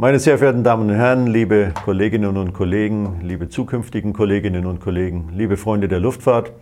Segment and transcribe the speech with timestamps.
[0.00, 5.28] Meine sehr verehrten Damen und Herren, liebe Kolleginnen und Kollegen, liebe zukünftigen Kolleginnen und Kollegen,
[5.34, 6.52] liebe Freunde der Luftfahrt,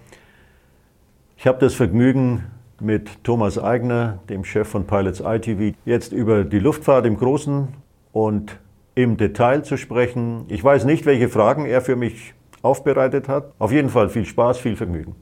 [1.37, 2.47] ich habe das Vergnügen,
[2.81, 7.69] mit Thomas Eigner, dem Chef von Pilots ITV, jetzt über die Luftfahrt im Großen
[8.11, 8.59] und
[8.97, 10.47] im Detail zu sprechen.
[10.49, 13.53] Ich weiß nicht, welche Fragen er für mich aufbereitet hat.
[13.61, 15.15] Auf jeden Fall viel Spaß, viel Vergnügen.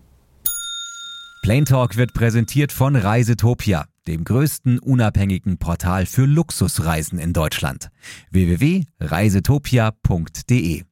[1.42, 7.90] Plane Talk wird präsentiert von Reisetopia dem größten unabhängigen Portal für Luxusreisen in Deutschland.
[8.30, 10.82] www.reisetopia.de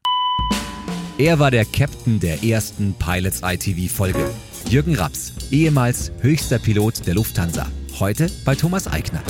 [1.18, 4.30] Er war der Captain der ersten Pilots ITV Folge.
[4.68, 7.66] Jürgen Raps, ehemals höchster Pilot der Lufthansa.
[8.00, 9.22] Heute bei Thomas Eigner.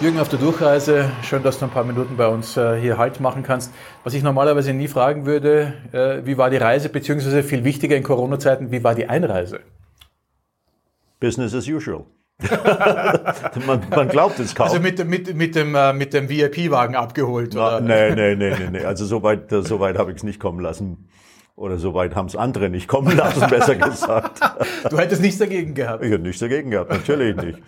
[0.00, 3.20] Jürgen, auf der Durchreise, schön, dass du ein paar Minuten bei uns äh, hier Halt
[3.20, 3.70] machen kannst.
[4.02, 8.02] Was ich normalerweise nie fragen würde, äh, wie war die Reise, beziehungsweise viel wichtiger in
[8.02, 9.60] Corona-Zeiten, wie war die Einreise?
[11.20, 12.06] Business as usual.
[13.66, 14.68] man, man, glaubt es kaum.
[14.68, 17.80] Also mit, mit, mit dem, äh, mit dem VIP-Wagen abgeholt, oder?
[17.80, 18.72] Nein, nein, nein, nein.
[18.72, 18.84] Nee.
[18.84, 21.08] Also so weit, so weit habe ich es nicht kommen lassen.
[21.54, 24.40] Oder so weit haben es andere nicht kommen lassen, besser gesagt.
[24.88, 26.02] du hättest nichts dagegen gehabt?
[26.02, 27.58] Ich hätte nichts dagegen gehabt, natürlich nicht.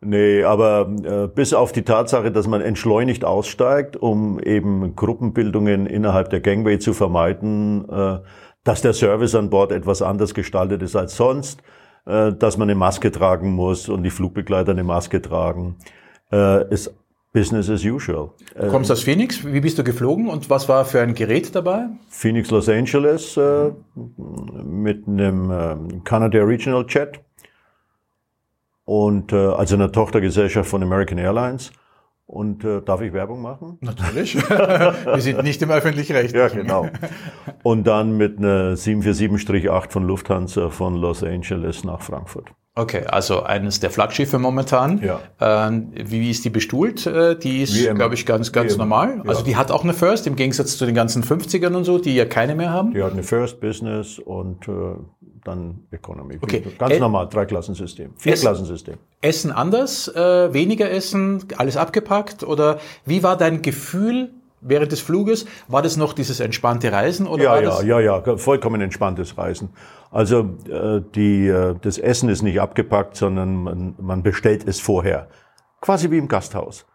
[0.00, 6.30] Nee, aber äh, bis auf die Tatsache, dass man entschleunigt aussteigt, um eben Gruppenbildungen innerhalb
[6.30, 8.18] der Gangway zu vermeiden, äh,
[8.64, 11.77] dass der Service an Bord etwas anders gestaltet ist als sonst, äh,
[12.08, 15.76] dass man eine Maske tragen muss und die Flugbegleiter eine Maske tragen,
[16.32, 16.94] äh, ist
[17.32, 18.30] Business as usual.
[18.58, 19.44] Du kommst aus Phoenix.
[19.44, 21.86] Wie bist du geflogen und was war für ein Gerät dabei?
[22.08, 23.70] Phoenix Los Angeles äh,
[24.64, 27.20] mit einem äh, Canadair Regional Jet
[28.86, 31.70] und äh, also einer Tochtergesellschaft von American Airlines.
[32.28, 33.78] Und äh, darf ich Werbung machen?
[33.80, 34.36] Natürlich.
[34.50, 36.38] Wir sind nicht im öffentlich-rechtlichen.
[36.38, 36.86] Ja, genau.
[37.62, 42.52] Und dann mit einer 747-8 von Lufthansa von Los Angeles nach Frankfurt.
[42.78, 45.02] Okay, also eines der Flaggschiffe momentan.
[45.02, 45.20] Ja.
[45.40, 47.06] Ähm, wie ist die bestuhlt?
[47.06, 49.16] Äh, die ist, glaube ich, ganz, ganz normal.
[49.16, 49.28] Ja.
[49.28, 52.14] Also die hat auch eine First, im Gegensatz zu den ganzen 50ern und so, die
[52.14, 52.94] ja keine mehr haben.
[52.94, 54.72] Die hat eine First Business und äh,
[55.42, 56.38] dann Economy.
[56.40, 56.62] Okay.
[56.78, 58.94] Ganz e normal, Dreiklassensystem, Vierklassensystem.
[59.22, 62.44] Essen anders, äh, weniger Essen, alles abgepackt?
[62.44, 64.30] Oder wie war dein Gefühl
[64.60, 65.46] während des Fluges?
[65.68, 67.26] War das noch dieses entspannte Reisen?
[67.26, 69.70] Oder ja, war ja, das ja, ja, vollkommen entspanntes Reisen.
[70.10, 75.28] Also äh, die, äh, das Essen ist nicht abgepackt, sondern man, man bestellt es vorher.
[75.80, 76.86] Quasi wie im Gasthaus.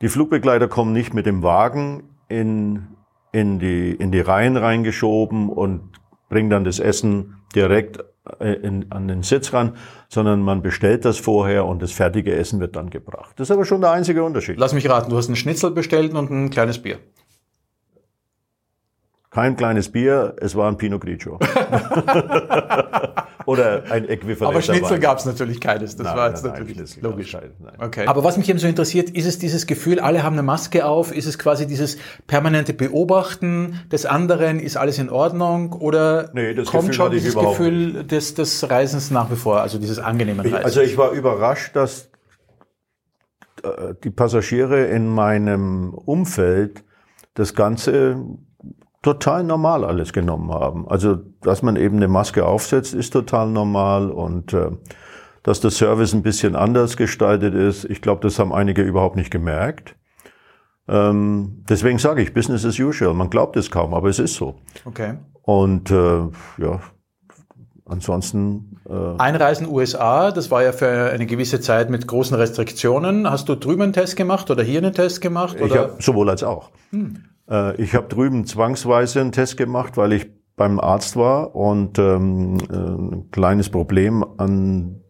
[0.00, 2.88] Die Flugbegleiter kommen nicht mit dem Wagen in,
[3.32, 5.92] in, die, in die Reihen reingeschoben und
[6.28, 8.04] bringen dann das Essen direkt
[8.40, 9.76] in, an den Sitz ran,
[10.08, 13.32] sondern man bestellt das vorher und das fertige Essen wird dann gebracht.
[13.36, 14.58] Das ist aber schon der einzige Unterschied.
[14.58, 16.98] Lass mich raten, du hast einen Schnitzel bestellt und ein kleines Bier.
[19.30, 21.38] Kein kleines Bier, es war ein Pinot Grigio.
[23.46, 24.42] Oder ein Äquivalent.
[24.42, 25.96] Aber Schnitzel gab es natürlich keines.
[25.96, 27.32] Das nein, war jetzt nein, natürlich nein, logisch.
[27.32, 28.06] Nein, okay.
[28.06, 31.14] Aber was mich eben so interessiert, ist es dieses Gefühl, alle haben eine Maske auf?
[31.14, 31.96] Ist es quasi dieses
[32.26, 34.58] permanente Beobachten des anderen?
[34.58, 35.72] Ist alles in Ordnung?
[35.72, 39.30] Oder nee, das kommt Gefühl schon hatte ich dieses überhaupt Gefühl des, des Reisens nach
[39.30, 40.64] wie vor, also dieses angenehmen Ich, Reisens?
[40.64, 42.10] also ich war überrascht, dass
[43.62, 46.84] äh, die Passagiere in meinem Umfeld
[47.34, 48.16] das Ganze
[49.06, 50.88] total normal alles genommen haben.
[50.88, 54.70] Also, dass man eben eine Maske aufsetzt, ist total normal und äh,
[55.44, 59.30] dass der Service ein bisschen anders gestaltet ist, ich glaube, das haben einige überhaupt nicht
[59.30, 59.94] gemerkt.
[60.88, 63.14] Ähm, deswegen sage ich, Business as usual.
[63.14, 64.56] Man glaubt es kaum, aber es ist so.
[64.84, 65.14] Okay.
[65.42, 66.22] Und äh,
[66.58, 66.80] ja,
[67.84, 68.80] ansonsten.
[68.88, 73.30] Äh Einreisen USA, das war ja für eine gewisse Zeit mit großen Restriktionen.
[73.30, 75.60] Hast du drüben einen Test gemacht oder hier einen Test gemacht?
[75.60, 75.66] Oder?
[75.66, 76.70] Ich habe sowohl als auch.
[76.90, 77.22] Hm.
[77.48, 82.58] Äh, ich habe drüben zwangsweise einen Test gemacht, weil ich beim Arzt war und ähm,
[82.70, 85.02] äh, ein kleines Problem an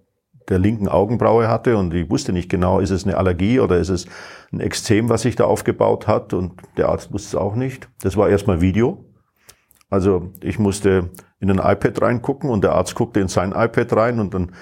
[0.49, 3.89] der linken Augenbraue hatte und ich wusste nicht genau, ist es eine Allergie oder ist
[3.89, 4.07] es
[4.53, 7.89] ein Extrem, was sich da aufgebaut hat und der Arzt wusste es auch nicht.
[8.01, 9.05] Das war erstmal Video.
[9.89, 11.11] Also ich musste
[11.41, 14.53] in ein iPad reingucken und der Arzt guckte in sein iPad rein und dann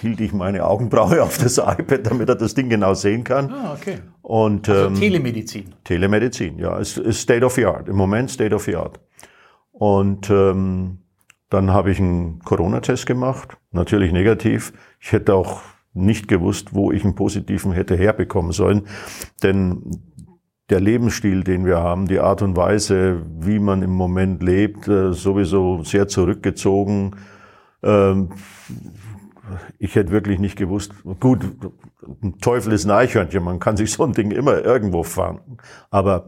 [0.00, 3.52] hielt ich meine Augenbraue auf das iPad, damit er das Ding genau sehen kann.
[3.52, 3.98] Ah, okay.
[4.22, 5.74] Und, also ähm, Telemedizin.
[5.84, 6.78] Telemedizin, ja.
[6.78, 7.88] Es ist State of the Art.
[7.88, 9.00] Im Moment State of the Art.
[9.72, 10.98] Und ähm,
[11.50, 13.56] dann habe ich einen Corona-Test gemacht.
[13.70, 14.72] Natürlich negativ.
[15.00, 15.62] Ich hätte auch
[15.94, 18.86] nicht gewusst, wo ich einen positiven hätte herbekommen sollen.
[19.42, 20.02] Denn
[20.68, 25.12] der Lebensstil, den wir haben, die Art und Weise, wie man im Moment lebt, äh,
[25.12, 27.16] sowieso sehr zurückgezogen.
[27.82, 28.30] Ähm,
[29.78, 31.44] ich hätte wirklich nicht gewusst, gut,
[32.22, 35.58] ein Teufel ist ein Eichhörnchen, man kann sich so ein Ding immer irgendwo fangen.
[35.90, 36.26] Aber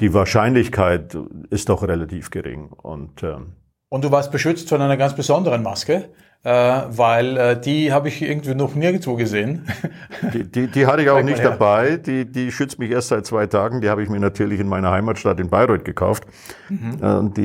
[0.00, 1.16] die Wahrscheinlichkeit
[1.50, 2.68] ist doch relativ gering.
[2.68, 3.54] Und, ähm,
[3.88, 6.10] und du warst beschützt von einer ganz besonderen Maske.
[6.44, 9.66] äh, weil äh, die habe ich irgendwie noch nirgendwo gesehen.
[10.32, 11.96] Die, die, die hatte ich auch nicht dabei.
[11.96, 13.80] Die, die schützt mich erst seit zwei Tagen.
[13.80, 16.24] Die habe ich mir natürlich in meiner Heimatstadt in Bayreuth gekauft.
[16.68, 16.98] Mhm.
[17.00, 17.36] Äh, und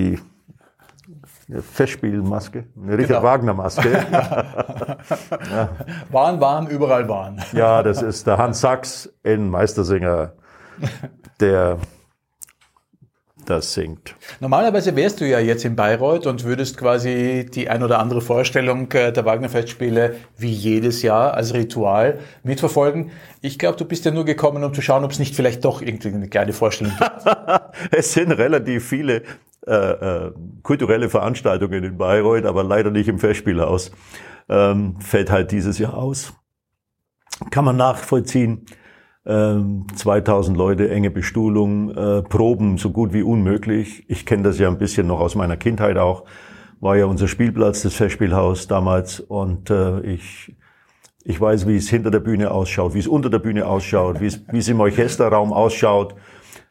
[1.61, 3.23] Festspielmaske, eine Richard genau.
[3.23, 3.89] Wagner-Maske.
[5.51, 5.69] ja.
[6.09, 7.41] Waren, waren, überall waren.
[7.51, 10.33] Ja, das ist der Hans Sachs in Meistersinger,
[11.39, 11.77] der
[13.45, 14.15] das singt.
[14.39, 18.91] Normalerweise wärst du ja jetzt in Bayreuth und würdest quasi die ein oder andere Vorstellung
[18.91, 23.11] äh, der Wagner-Festspiele wie jedes Jahr als Ritual mitverfolgen.
[23.41, 25.81] Ich glaube, du bist ja nur gekommen, um zu schauen, ob es nicht vielleicht doch
[25.81, 27.37] irgendwie eine kleine Vorstellung gibt.
[27.91, 29.23] es sind relativ viele
[29.67, 30.31] äh, äh,
[30.61, 33.91] kulturelle Veranstaltungen in Bayreuth, aber leider nicht im Festspielhaus.
[34.49, 36.33] Ähm, fällt halt dieses Jahr aus.
[37.49, 38.65] Kann man nachvollziehen
[39.25, 44.03] 2000 ähm, Leute, enge Bestuhlung, äh, Proben so gut wie unmöglich.
[44.09, 46.25] Ich kenne das ja ein bisschen noch aus meiner Kindheit auch.
[46.81, 49.21] War ja unser Spielplatz, das Festspielhaus damals.
[49.21, 50.53] Und äh, ich,
[51.23, 54.27] ich weiß, wie es hinter der Bühne ausschaut, wie es unter der Bühne ausschaut, wie
[54.27, 56.15] es, wie es im Orchesterraum ausschaut.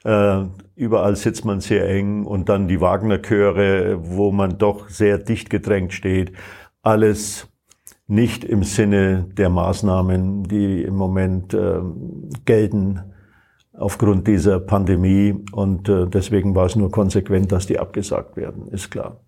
[0.04, 0.42] Äh,
[0.76, 5.94] überall sitzt man sehr eng und dann die Wagner-Chöre, wo man doch sehr dicht gedrängt
[5.94, 6.32] steht.
[6.82, 7.48] Alles
[8.12, 11.80] nicht im Sinne der Maßnahmen, die im Moment äh,
[12.44, 13.00] gelten
[13.72, 15.34] aufgrund dieser Pandemie.
[15.52, 19.20] Und äh, deswegen war es nur konsequent, dass die abgesagt werden, ist klar.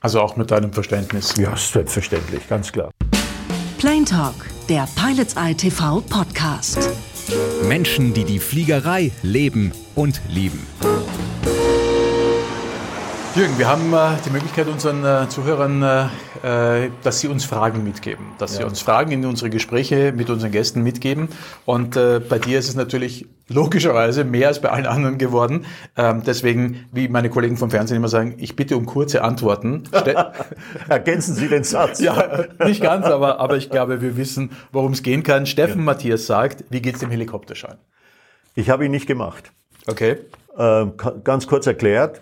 [0.00, 1.34] Also auch mit deinem Verständnis?
[1.36, 2.90] Ja, selbstverständlich, ganz klar.
[3.78, 4.34] Plain Talk,
[4.68, 6.88] der Pilots Eye TV Podcast.
[7.68, 10.60] Menschen, die die Fliegerei leben und lieben.
[13.36, 15.82] Jürgen, wir haben äh, die Möglichkeit unseren äh, Zuhörern,
[16.42, 18.58] äh, äh dass sie uns Fragen mitgeben, dass ja.
[18.58, 21.28] sie uns Fragen in unsere Gespräche mit unseren Gästen mitgeben.
[21.64, 25.64] Und äh, bei dir ist es natürlich logischerweise mehr als bei allen anderen geworden.
[25.96, 29.84] Ähm, deswegen, wie meine Kollegen vom Fernsehen immer sagen, ich bitte um kurze Antworten.
[30.88, 32.00] Ergänzen Sie den Satz.
[32.00, 35.46] ja, nicht ganz, aber, aber ich glaube, wir wissen, worum es gehen kann.
[35.46, 35.84] Steffen ja.
[35.84, 37.76] Matthias sagt, wie geht's dem Helikopterschein?
[38.56, 39.52] Ich habe ihn nicht gemacht.
[39.86, 40.18] Okay.
[40.60, 40.86] Äh,
[41.24, 42.20] ganz kurz erklärt,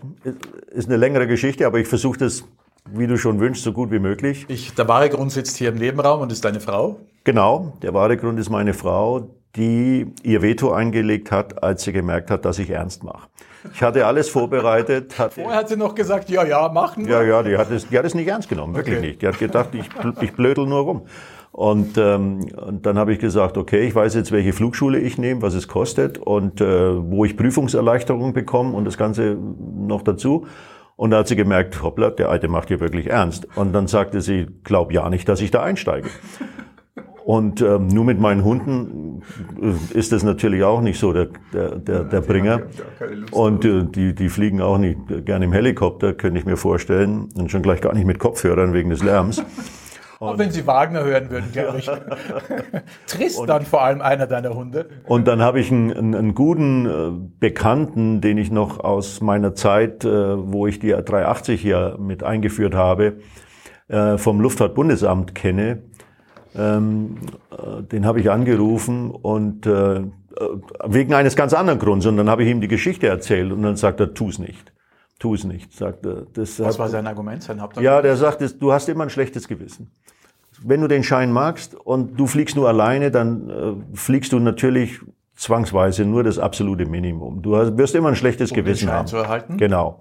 [0.70, 2.44] ist eine längere Geschichte, aber ich versuche das,
[2.88, 4.46] wie du schon wünschst, so gut wie möglich.
[4.46, 7.00] Ich, der wahre Grund sitzt hier im Nebenraum und ist deine Frau?
[7.24, 12.30] Genau, der wahre Grund ist meine Frau, die ihr Veto eingelegt hat, als sie gemerkt
[12.30, 13.28] hat, dass ich ernst mache.
[13.74, 15.14] Ich hatte alles vorbereitet.
[15.18, 17.16] Hatte, Vorher hat sie noch gesagt, ja, ja, machen wir.
[17.16, 19.06] Ja, ja, die hat es, die hat es nicht ernst genommen, wirklich okay.
[19.08, 19.22] nicht.
[19.22, 19.88] Die hat gedacht, ich,
[20.20, 21.06] ich blödel nur rum.
[21.58, 25.42] Und, ähm, und dann habe ich gesagt, okay, ich weiß jetzt, welche Flugschule ich nehme,
[25.42, 29.36] was es kostet und äh, wo ich Prüfungserleichterung bekomme und das Ganze
[29.76, 30.46] noch dazu.
[30.94, 33.48] Und da hat sie gemerkt, hoppla, der Alte macht hier wirklich ernst.
[33.56, 36.08] Und dann sagte sie, glaub ja nicht, dass ich da einsteige.
[37.24, 39.22] Und ähm, nur mit meinen Hunden
[39.60, 42.62] äh, ist das natürlich auch nicht so der, der, der, der Bringer.
[43.32, 47.30] Und äh, die, die fliegen auch nicht gerne im Helikopter, könnte ich mir vorstellen.
[47.34, 49.42] Und schon gleich gar nicht mit Kopfhörern wegen des Lärms.
[50.18, 51.88] Und wenn Sie Wagner hören würden, glaube ich.
[53.06, 54.88] Tristan vor allem einer deiner Hunde.
[55.06, 59.54] Und dann habe ich einen, einen, einen, guten äh, Bekannten, den ich noch aus meiner
[59.54, 63.18] Zeit, äh, wo ich die 380 hier mit eingeführt habe,
[63.86, 65.84] äh, vom Luftfahrtbundesamt kenne.
[66.56, 67.18] Ähm,
[67.92, 72.06] den habe ich angerufen und wegen eines ganz anderen Grunds.
[72.06, 74.72] Und dann habe ich ihm die Geschichte erzählt und dann sagt er, tu es nicht.
[75.18, 76.26] Tu es nicht, sagt er.
[76.32, 77.84] Das Was hat, war sein Argument, sein Hauptargument?
[77.84, 79.90] Ja, der sagt, du hast immer ein schlechtes Gewissen.
[80.62, 85.00] Wenn du den Schein magst und du fliegst nur alleine, dann äh, fliegst du natürlich
[85.34, 87.42] zwangsweise nur das absolute Minimum.
[87.42, 89.06] Du hast, wirst immer ein schlechtes um Gewissen den Schein haben.
[89.06, 89.56] Zu erhalten?
[89.56, 90.00] Genau.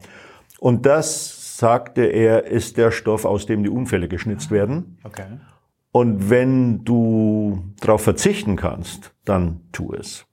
[0.59, 4.99] Und das, sagte er, ist der Stoff, aus dem die Unfälle geschnitzt werden.
[5.03, 5.25] Okay.
[5.91, 10.25] Und wenn du darauf verzichten kannst, dann tu es.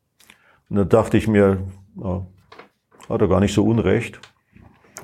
[0.68, 1.62] Und da dachte ich mir,
[1.96, 2.26] oh,
[3.08, 4.20] hat er gar nicht so unrecht.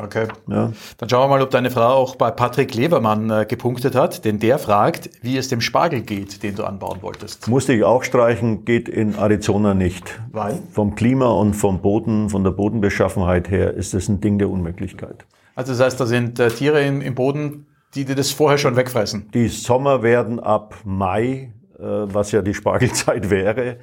[0.03, 0.29] Okay.
[0.47, 0.73] Ja.
[0.99, 4.39] Dann schauen wir mal, ob deine Frau auch bei Patrick Levermann äh, gepunktet hat, denn
[4.39, 7.49] der fragt, wie es dem Spargel geht, den du anbauen wolltest.
[7.49, 10.21] Musste ich auch streichen, geht in Arizona nicht.
[10.33, 10.63] Weil?
[10.73, 15.27] Vom Klima und vom Boden, von der Bodenbeschaffenheit her ist es ein Ding der Unmöglichkeit.
[15.55, 18.77] Also das heißt, da sind äh, Tiere in, im Boden, die dir das vorher schon
[18.77, 19.29] wegfressen?
[19.35, 23.77] Die Sommer werden ab Mai, äh, was ja die Spargelzeit wäre,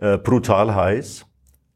[0.00, 1.26] äh, brutal heiß.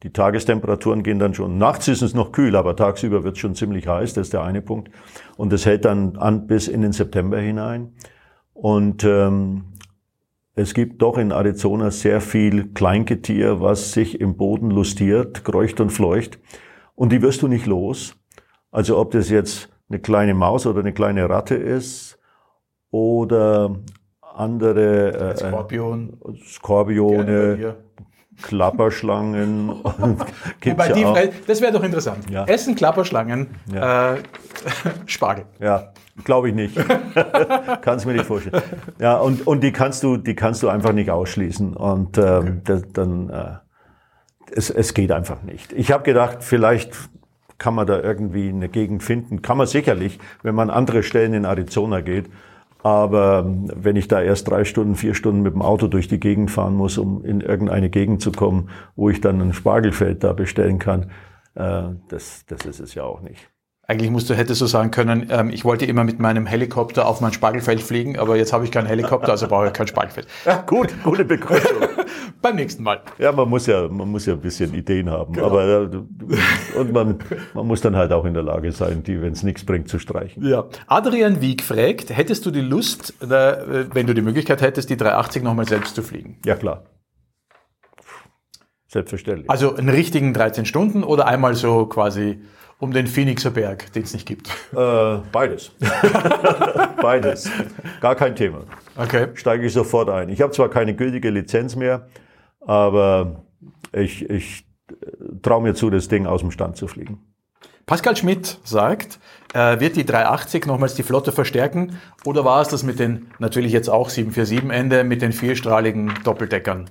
[0.02, 3.54] Die Tagestemperaturen gehen dann schon, nachts ist es noch kühl, aber tagsüber wird es schon
[3.54, 4.90] ziemlich heiß, das ist der eine Punkt.
[5.36, 7.92] Und das hält dann an bis in den September hinein.
[8.54, 9.64] Und ähm,
[10.54, 15.90] es gibt doch in Arizona sehr viel Kleingetier, was sich im Boden lustiert, kreucht und
[15.90, 16.38] fleucht.
[16.94, 18.16] Und die wirst du nicht los.
[18.70, 22.18] Also ob das jetzt eine kleine Maus oder eine kleine Ratte ist
[22.90, 23.76] oder
[24.34, 27.76] andere äh, Skorpion, Skorpione,
[28.42, 29.68] Klapperschlangen.
[30.64, 31.18] Wobei ja die, auch.
[31.46, 32.30] Das wäre doch interessant.
[32.30, 32.44] Ja.
[32.44, 34.14] Essen Klapperschlangen, Ja.
[34.14, 34.18] äh,
[35.06, 35.44] Spargel.
[35.60, 35.92] Ja,
[36.24, 36.76] glaube ich nicht.
[37.82, 38.62] kannst mir nicht vorstellen.
[38.98, 41.74] Ja, und, und die kannst du, die kannst du einfach nicht ausschließen.
[41.76, 43.54] Und ähm, das, dann, äh,
[44.52, 45.72] es, es geht einfach nicht.
[45.72, 46.92] Ich habe gedacht, vielleicht
[47.58, 49.42] kann man da irgendwie eine Gegend finden.
[49.42, 52.30] Kann man sicherlich, wenn man an andere Stellen in Arizona geht.
[52.82, 56.50] Aber wenn ich da erst drei Stunden, vier Stunden mit dem Auto durch die Gegend
[56.50, 60.78] fahren muss, um in irgendeine Gegend zu kommen, wo ich dann ein Spargelfeld da bestellen
[60.78, 61.10] kann,
[61.54, 63.50] äh, das, das ist es ja auch nicht.
[63.90, 67.20] Eigentlich musst du, hättest du sagen können, ähm, ich wollte immer mit meinem Helikopter auf
[67.20, 70.28] mein Spargelfeld fliegen, aber jetzt habe ich keinen Helikopter, also brauche ich kein Spargelfeld.
[70.46, 71.88] Ja, gut, gute Begründung.
[72.40, 73.00] Beim nächsten Mal.
[73.18, 75.36] Ja, man muss ja, man muss ja ein bisschen Ideen haben.
[75.40, 77.18] Aber äh, und man,
[77.52, 79.98] man muss dann halt auch in der Lage sein, die, wenn es nichts bringt, zu
[79.98, 80.46] streichen.
[80.46, 80.66] Ja.
[80.86, 83.26] Adrian Wieg fragt, hättest du die Lust, äh,
[83.92, 86.38] wenn du die Möglichkeit hättest, die 380 nochmal selbst zu fliegen?
[86.46, 86.84] Ja klar.
[88.86, 89.50] Selbstverständlich.
[89.50, 92.40] Also einen richtigen 13 Stunden oder einmal so quasi
[92.80, 94.48] um den Phoenixer Berg, den es nicht gibt?
[94.72, 95.70] Äh, beides.
[97.02, 97.50] beides.
[98.00, 98.64] Gar kein Thema.
[98.96, 99.28] Okay.
[99.34, 100.30] Steige ich sofort ein.
[100.30, 102.08] Ich habe zwar keine gültige Lizenz mehr,
[102.60, 103.44] aber
[103.92, 104.64] ich, ich
[105.42, 107.20] traue mir zu, das Ding aus dem Stand zu fliegen.
[107.86, 109.18] Pascal Schmidt sagt,
[109.52, 113.72] äh, wird die 380 nochmals die Flotte verstärken oder war es das mit den, natürlich
[113.72, 116.88] jetzt auch 747 Ende, mit den vierstrahligen Doppeldeckern?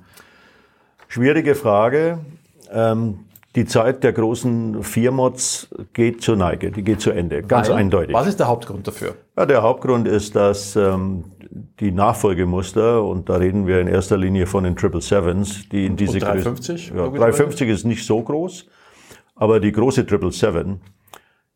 [1.08, 2.20] Schwierige Frage.
[2.72, 3.26] Ähm,
[3.60, 8.14] die Zeit der großen Viermods geht zur Neige, die geht zu Ende, ganz Weil- eindeutig.
[8.16, 9.16] Was ist der Hauptgrund dafür?
[9.38, 11.26] Ja, der Hauptgrund ist, dass ähm,
[11.82, 16.14] die Nachfolgemuster, und da reden wir in erster Linie von den 777s, die in diese
[16.14, 17.20] Und 350 Größe- Ja, logischerweise?
[17.38, 18.66] 350 ist nicht so groß,
[19.36, 20.80] aber die große 777,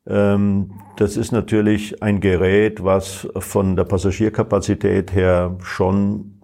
[0.05, 6.41] ähm, das ist natürlich ein Gerät, was von der Passagierkapazität her schon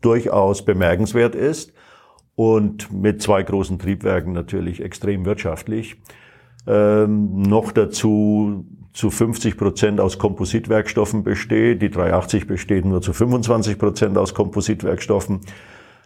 [0.00, 1.74] durchaus bemerkenswert ist
[2.40, 6.00] und mit zwei großen Triebwerken natürlich extrem wirtschaftlich.
[6.66, 11.82] Ähm, noch dazu zu 50 Prozent aus Kompositwerkstoffen besteht.
[11.82, 15.40] Die 380 besteht nur zu 25 Prozent aus Kompositwerkstoffen.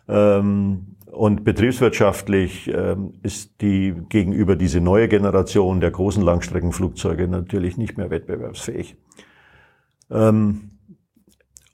[0.09, 7.97] Ähm, und betriebswirtschaftlich ähm, ist die gegenüber diese neue Generation der großen Langstreckenflugzeuge natürlich nicht
[7.97, 8.97] mehr wettbewerbsfähig.
[10.11, 10.73] Ähm,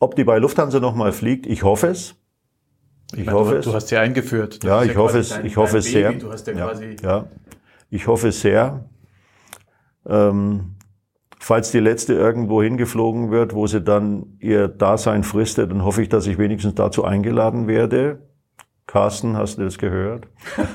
[0.00, 2.19] ob die bei Lufthansa nochmal fliegt, ich hoffe es.
[3.12, 3.64] Ich meine, hoffe du, es.
[3.64, 4.62] du hast sie eingeführt.
[4.64, 6.08] Ja, ich hoffe es, dein- ich hoffe es sehr.
[6.10, 6.20] Baby.
[6.20, 7.26] Du hast ja, ja, quasi ja,
[7.90, 8.84] ich hoffe sehr.
[10.06, 10.76] Ähm,
[11.38, 16.08] falls die letzte irgendwo hingeflogen wird, wo sie dann ihr Dasein fristet, dann hoffe ich,
[16.08, 18.29] dass ich wenigstens dazu eingeladen werde.
[18.90, 20.26] Carsten, hast du das gehört?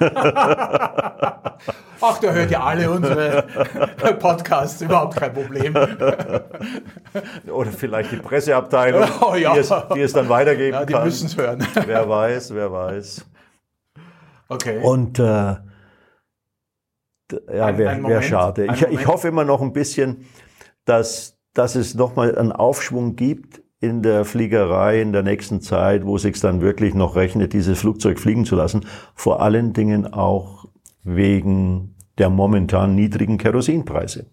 [2.01, 3.43] Ach, der hört ja alle unsere
[4.19, 5.75] Podcasts, überhaupt kein Problem.
[7.51, 9.53] Oder vielleicht die Presseabteilung, Oh, ja.
[9.53, 11.03] die, es, die es dann weitergeben Ja, die kann.
[11.03, 11.67] müssen es hören.
[11.85, 13.25] Wer weiß, wer weiß.
[14.47, 14.79] Okay.
[14.81, 15.23] Und äh,
[17.53, 18.67] ja, wäre schade.
[18.73, 20.25] Ich, ich hoffe immer noch ein bisschen,
[20.85, 26.15] dass, dass es nochmal einen Aufschwung gibt in der Fliegerei in der nächsten Zeit, wo
[26.15, 28.85] es sich dann wirklich noch rechnet, dieses Flugzeug fliegen zu lassen.
[29.15, 30.65] Vor allen Dingen auch
[31.03, 34.27] wegen der momentan niedrigen Kerosinpreise.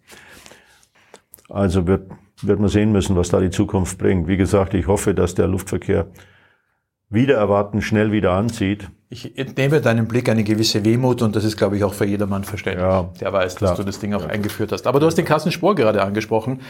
[1.48, 4.28] Also wird, wird man sehen müssen, was da die Zukunft bringt.
[4.28, 6.06] Wie gesagt, ich hoffe, dass der Luftverkehr
[7.10, 8.88] wieder erwarten schnell wieder anzieht.
[9.12, 12.44] Ich entnehme deinem Blick eine gewisse Wehmut und das ist, glaube ich, auch für jedermann
[12.44, 13.72] verständlich, Ja, der weiß, klar.
[13.72, 14.86] dass du das Ding auch eingeführt hast.
[14.86, 16.60] Aber du hast den Carsten Spohr gerade angesprochen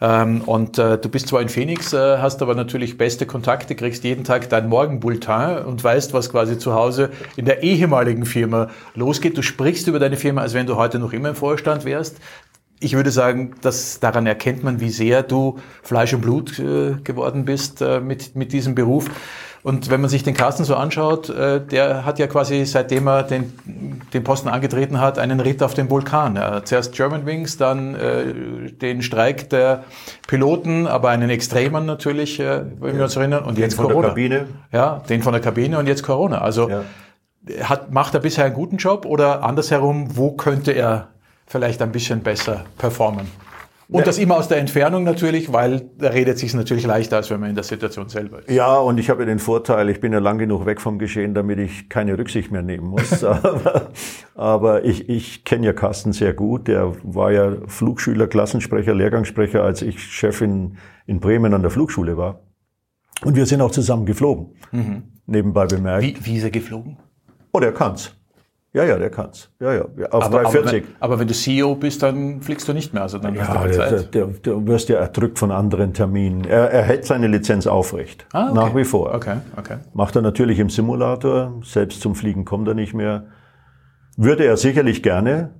[0.00, 4.02] ähm, und äh, du bist zwar in Phoenix, äh, hast aber natürlich beste Kontakte, kriegst
[4.02, 9.38] jeden Tag dein Morgenbulletin und weißt, was quasi zu Hause in der ehemaligen Firma losgeht.
[9.38, 12.16] Du sprichst über deine Firma, als wenn du heute noch immer im Vorstand wärst.
[12.82, 17.44] Ich würde sagen, dass daran erkennt man, wie sehr du Fleisch und Blut äh, geworden
[17.44, 19.08] bist äh, mit, mit diesem Beruf.
[19.62, 23.22] Und wenn man sich den Carsten so anschaut, äh, der hat ja quasi, seitdem er
[23.22, 23.52] den,
[24.12, 26.36] den Posten angetreten hat, einen Ritt auf den Vulkan.
[26.36, 29.84] Hat zuerst Germanwings, dann äh, den Streik der
[30.26, 34.08] Piloten, aber einen extremen natürlich, äh, wenn wir uns erinnern, und jetzt von der Corona.
[34.08, 34.46] Kabine.
[34.72, 36.40] Ja, den von der Kabine und jetzt Corona.
[36.40, 36.82] Also Ja.
[37.62, 41.10] hat, macht er bisher einen guten Job oder andersherum, wo könnte er
[41.52, 43.26] vielleicht ein bisschen besser performen?
[43.88, 47.40] Und das immer aus der Entfernung natürlich, weil da redet sich natürlich leichter, als wenn
[47.40, 48.50] man in der Situation selber ist.
[48.50, 51.34] Ja, und ich habe ja den Vorteil, ich bin ja lang genug weg vom Geschehen,
[51.34, 53.22] damit ich keine Rücksicht mehr nehmen muss.
[53.24, 53.90] aber
[54.34, 56.68] aber ich, ich kenne ja Carsten sehr gut.
[56.68, 62.16] Der war ja Flugschüler, Klassensprecher, Lehrgangssprecher, als ich Chef in, in Bremen an der Flugschule
[62.16, 62.40] war.
[63.24, 64.54] Und wir sind auch zusammen geflogen.
[65.26, 66.02] Nebenbei bemerkt.
[66.02, 66.96] Wie, wie ist er geflogen?
[67.52, 68.16] Oh, der kann's.
[68.74, 69.50] Ja, ja, der kann's.
[69.60, 70.72] Ja, ja, auf Aber, aber, 340.
[70.84, 73.02] wenn, aber wenn du CEO bist, dann fliegst du nicht mehr.
[73.02, 74.14] Also dann hast du Ja, keine der, Zeit.
[74.14, 76.44] der, der wirst ja erdrückt von anderen Terminen.
[76.44, 78.26] Er, er hält seine Lizenz aufrecht.
[78.32, 78.54] Ah, okay.
[78.54, 79.14] Nach wie vor.
[79.14, 79.76] Okay, okay.
[79.92, 81.60] Macht er natürlich im Simulator.
[81.64, 83.26] Selbst zum Fliegen kommt er nicht mehr.
[84.16, 85.50] Würde er sicherlich gerne.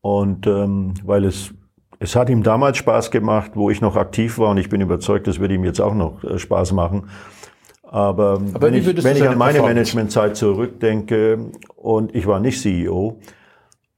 [0.00, 1.54] Und ähm, weil es,
[2.00, 4.50] es hat ihm damals Spaß gemacht, wo ich noch aktiv war.
[4.50, 7.08] Und ich bin überzeugt, das würde ihm jetzt auch noch äh, Spaß machen.
[7.90, 13.18] Aber, Aber wenn ich, wenn ich an meine Managementzeit zurückdenke und ich war nicht CEO,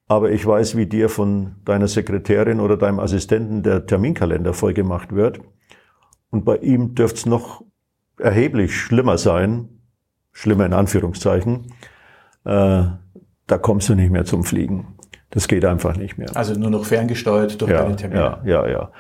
[0.07, 5.41] aber ich weiß, wie dir von deiner Sekretärin oder deinem Assistenten der Terminkalender vollgemacht wird.
[6.31, 7.65] Und bei ihm dürfte es noch
[8.19, 9.69] erheblich schlimmer sein,
[10.33, 11.73] schlimmer in Anführungszeichen.
[12.45, 12.85] Äh,
[13.47, 14.97] da kommst du nicht mehr zum Fliegen.
[15.31, 16.37] Das geht einfach nicht mehr.
[16.37, 18.21] Also nur noch ferngesteuert durch Ja, deine Termine.
[18.21, 18.93] ja, ja, ja.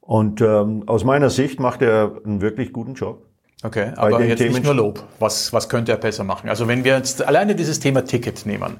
[0.00, 3.26] Und ähm, aus meiner Sicht macht er einen wirklich guten Job.
[3.64, 5.04] Okay, aber jetzt nicht Themen- nur Lob.
[5.20, 6.48] Was, was könnte er besser machen?
[6.48, 8.78] Also wenn wir jetzt alleine dieses Thema Ticket nehmen.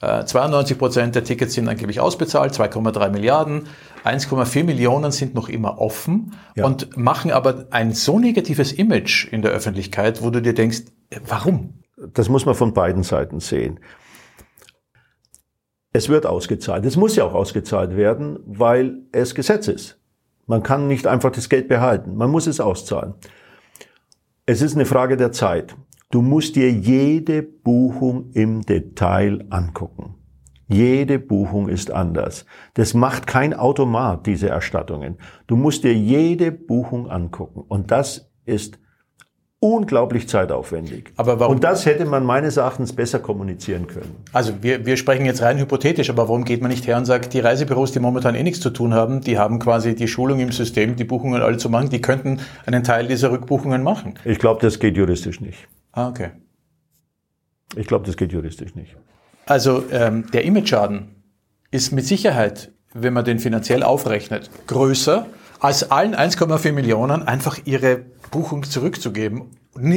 [0.00, 3.68] Äh, 92 Prozent der Tickets sind angeblich ausbezahlt, 2,3 Milliarden,
[4.04, 6.64] 1,4 Millionen sind noch immer offen Ja.
[6.66, 11.20] und machen aber ein so negatives Image in der Öffentlichkeit, wo du dir denkst, äh,
[11.26, 11.74] warum?
[11.96, 13.78] Das muss man von beiden Seiten sehen.
[15.92, 16.84] Es wird ausgezahlt.
[16.84, 19.96] Es muss ja auch ausgezahlt werden, weil es Gesetz ist.
[20.46, 22.16] Man kann nicht einfach das Geld behalten.
[22.16, 23.14] Man muss es auszahlen.
[24.46, 25.74] Es ist eine Frage der Zeit.
[26.10, 30.16] Du musst dir jede Buchung im Detail angucken.
[30.68, 32.44] Jede Buchung ist anders.
[32.74, 35.16] Das macht kein Automat, diese Erstattungen.
[35.46, 37.64] Du musst dir jede Buchung angucken.
[37.66, 38.78] Und das ist
[39.64, 41.12] unglaublich zeitaufwendig.
[41.16, 44.14] Aber warum- Und das hätte man meines Erachtens besser kommunizieren können.
[44.32, 47.32] Also wir, wir sprechen jetzt rein hypothetisch, aber warum geht man nicht her und sagt,
[47.32, 50.52] die Reisebüros, die momentan eh nichts zu tun haben, die haben quasi die Schulung im
[50.52, 54.14] System, die Buchungen alle zu machen, die könnten einen Teil dieser Rückbuchungen machen.
[54.26, 55.66] Ich glaube, das geht juristisch nicht.
[55.92, 56.30] Ah, okay.
[57.76, 58.96] Ich glaube, das geht juristisch nicht.
[59.46, 61.22] Also ähm, der Imageschaden
[61.70, 65.26] ist mit Sicherheit, wenn man den finanziell aufrechnet, größer
[65.60, 69.42] als allen 1,4 Millionen einfach ihre Buchung zurückzugeben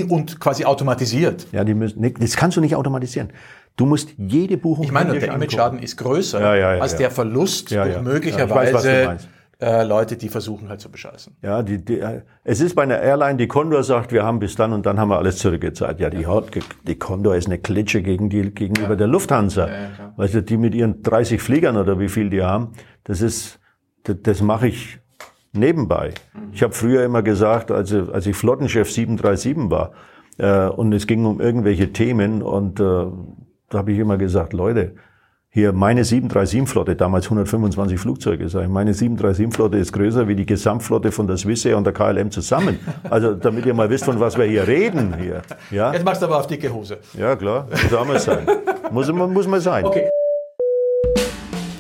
[0.10, 1.48] und quasi automatisiert.
[1.52, 3.30] Ja, die müssen, das kannst du nicht automatisieren.
[3.76, 4.86] Du musst jede Buchung.
[4.86, 5.30] Ich meine, der.
[5.34, 9.28] Imageschaden ist größer Ja, ja, ja, als der Verlust durch möglicherweise weiß,
[9.60, 11.36] äh, Leute, die versuchen halt zu bescheißen.
[11.44, 14.56] Ja, die, die, äh, es ist bei einer Airline, die Condor sagt, wir haben bis
[14.56, 16.00] dann und dann haben wir alles zurückgezahlt.
[16.00, 19.68] Ja, die, hat, ge- die Condor ist eine Klitsche gegen die, gegenüber der Lufthansa.
[20.16, 23.60] weißt du, die mit ihren 30 Fliegern oder wie viel die haben, das ist,
[24.04, 25.00] das, das mache ich
[25.58, 26.12] nebenbei.
[26.54, 29.92] Ich habe früher immer gesagt, als, als ich Flottenchef 737 war,
[30.38, 32.84] äh, und es ging um irgendwelche Themen und äh,
[33.70, 34.94] da habe ich immer gesagt, Leute,
[35.50, 41.12] hier meine 737-Flotte, damals 125 Flugzeuge, sag ich, meine 737-Flotte ist größer wie die Gesamtflotte
[41.12, 42.78] von der Swissair und der KLM zusammen.
[43.10, 45.42] Also damit ihr mal wisst, von was wir hier reden hier.
[45.72, 46.98] Ja, Jetzt machst du aber auf dicke Hose.
[47.18, 48.46] ja klar, muss auch mal sein.
[48.92, 49.86] Muss, man- muss man sein.
[49.86, 50.10] Okay.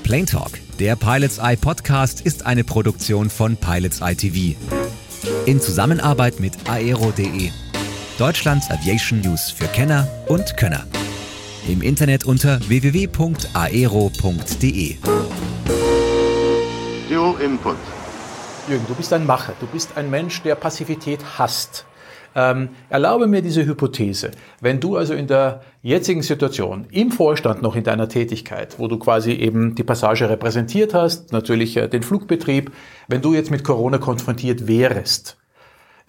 [0.04, 4.56] Plane Talk, der Pilots Eye Podcast, ist eine Produktion von Pilots Eye TV.
[5.46, 7.50] In Zusammenarbeit mit aero.de,
[8.20, 10.86] Deutschlands Aviation News für Kenner und Könner.
[11.68, 13.18] Im Internet unter www.aero.de.
[17.10, 17.78] Dual Input.
[18.70, 21.86] Jürgen, du bist ein Macher, du bist ein Mensch, der Passivität hasst.
[22.36, 24.30] Ähm, erlaube mir diese Hypothese.
[24.62, 29.00] Wenn du also in der jetzigen Situation im Vorstand noch in deiner Tätigkeit, wo du
[29.00, 32.72] quasi eben die Passage repräsentiert hast, natürlich äh, den Flugbetrieb,
[33.08, 35.38] wenn du jetzt mit Corona konfrontiert wärst,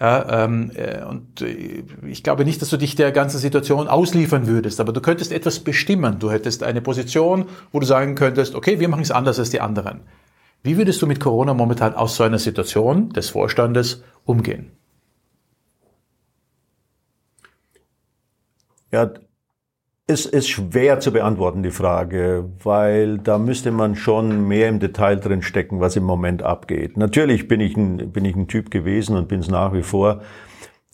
[0.01, 4.47] ja, ähm, äh, und äh, ich glaube nicht, dass du dich der ganzen Situation ausliefern
[4.47, 6.21] würdest, aber du könntest etwas bestimmen.
[6.21, 9.61] Du hättest eine Position, wo du sagen könntest, okay, wir machen es anders als die
[9.61, 10.03] anderen.
[10.63, 14.71] Wie würdest du mit Corona momentan aus so einer Situation des Vorstandes umgehen?
[18.93, 19.11] Ja,
[20.11, 25.17] es ist schwer zu beantworten, die Frage, weil da müsste man schon mehr im Detail
[25.17, 26.97] drin stecken, was im Moment abgeht.
[26.97, 30.23] Natürlich bin ich ein, bin ich ein Typ gewesen und bin es nach wie vor,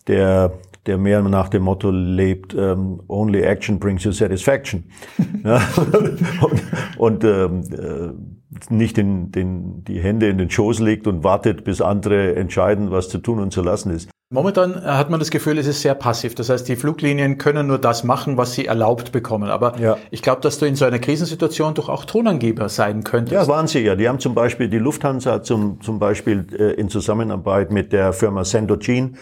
[0.09, 0.55] der,
[0.87, 4.91] der mehr nach dem Motto lebt, ähm, only action brings you satisfaction.
[5.45, 5.63] ja,
[6.41, 6.63] und
[6.97, 11.81] und ähm, äh, nicht den, den, die Hände in den Schoß legt und wartet, bis
[11.81, 14.09] andere entscheiden, was zu tun und zu lassen ist.
[14.31, 16.35] Momentan äh, hat man das Gefühl, es ist sehr passiv.
[16.35, 19.49] Das heißt, die Fluglinien können nur das machen, was sie erlaubt bekommen.
[19.51, 19.97] Aber Ja.
[20.11, 23.33] ich glaube, dass du in so einer Krisensituation doch auch Tonangeber sein könntest.
[23.35, 23.95] Ja, waren sie ja.
[23.95, 28.13] Die haben zum Beispiel, die Lufthansa hat zum, zum Beispiel äh, in Zusammenarbeit mit der
[28.13, 29.13] Firma Sendogene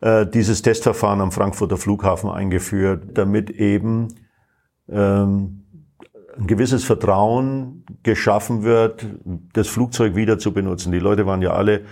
[0.00, 4.08] äh, dieses Testverfahren am Frankfurter Flughafen eingeführt, damit eben
[4.90, 5.61] ähm,
[6.38, 9.06] ein gewisses Vertrauen geschaffen wird,
[9.52, 10.92] das Flugzeug wieder zu benutzen.
[10.92, 11.82] Die Leute waren ja alle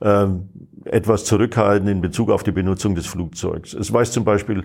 [0.00, 0.48] ähm,
[0.84, 3.74] etwas zurückhaltend in Bezug auf die Benutzung des Flugzeugs.
[3.74, 4.64] Es weiß zum Beispiel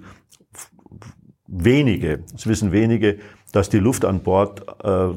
[1.48, 3.20] wenige, es wissen wenige,
[3.52, 5.10] dass die Luft an Bord äh,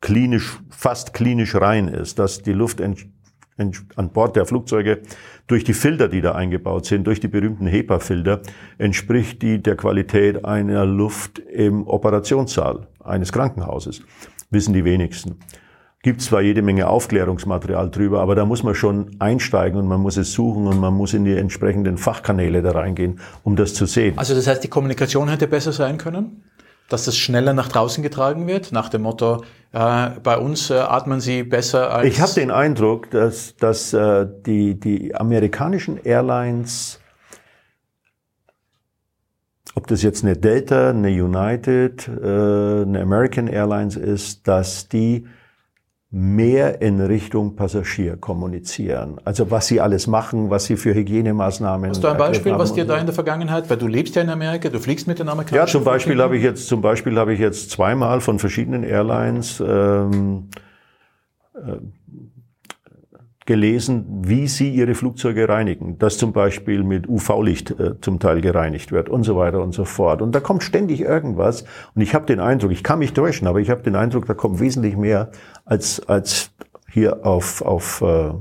[0.00, 2.96] klinisch, fast klinisch rein ist, dass die Luft in,
[3.58, 5.00] an Bord der Flugzeuge
[5.46, 8.40] durch die Filter, die da eingebaut sind, durch die berühmten HEPA-Filter,
[8.78, 14.02] entspricht die der Qualität einer Luft im Operationssaal eines Krankenhauses.
[14.50, 15.36] Wissen die wenigsten.
[16.02, 20.16] Gibt zwar jede Menge Aufklärungsmaterial drüber, aber da muss man schon einsteigen und man muss
[20.16, 24.16] es suchen und man muss in die entsprechenden Fachkanäle da reingehen, um das zu sehen.
[24.16, 26.44] Also das heißt, die Kommunikation hätte besser sein können?
[26.88, 31.20] Dass das schneller nach draußen getragen wird, nach dem Motto, äh, bei uns äh, atmen
[31.20, 32.08] sie besser als...
[32.08, 37.00] Ich habe den Eindruck, dass, dass äh, die, die amerikanischen Airlines
[39.78, 45.28] ob das jetzt eine Delta, eine United, äh, eine American Airlines ist, dass die
[46.10, 49.20] mehr in Richtung Passagier kommunizieren.
[49.24, 51.90] Also was sie alles machen, was sie für Hygienemaßnahmen.
[51.90, 54.30] Hast du ein Beispiel, was dir da in der Vergangenheit, weil du lebst ja in
[54.30, 55.66] Amerika, du fliegst mit den Amerikanern?
[55.66, 59.60] Ja, zum Beispiel habe ich jetzt, zum Beispiel habe ich jetzt zweimal von verschiedenen Airlines
[59.60, 60.48] ähm,
[61.54, 61.76] äh,
[63.48, 65.98] gelesen, wie sie ihre Flugzeuge reinigen.
[65.98, 69.86] Dass zum Beispiel mit UV-Licht äh, zum Teil gereinigt wird und so weiter und so
[69.86, 70.20] fort.
[70.20, 71.64] Und da kommt ständig irgendwas.
[71.94, 74.34] Und ich habe den Eindruck, ich kann mich täuschen, aber ich habe den Eindruck, da
[74.34, 75.30] kommt wesentlich mehr
[75.64, 76.50] als, als
[76.90, 78.32] hier auf, auf äh,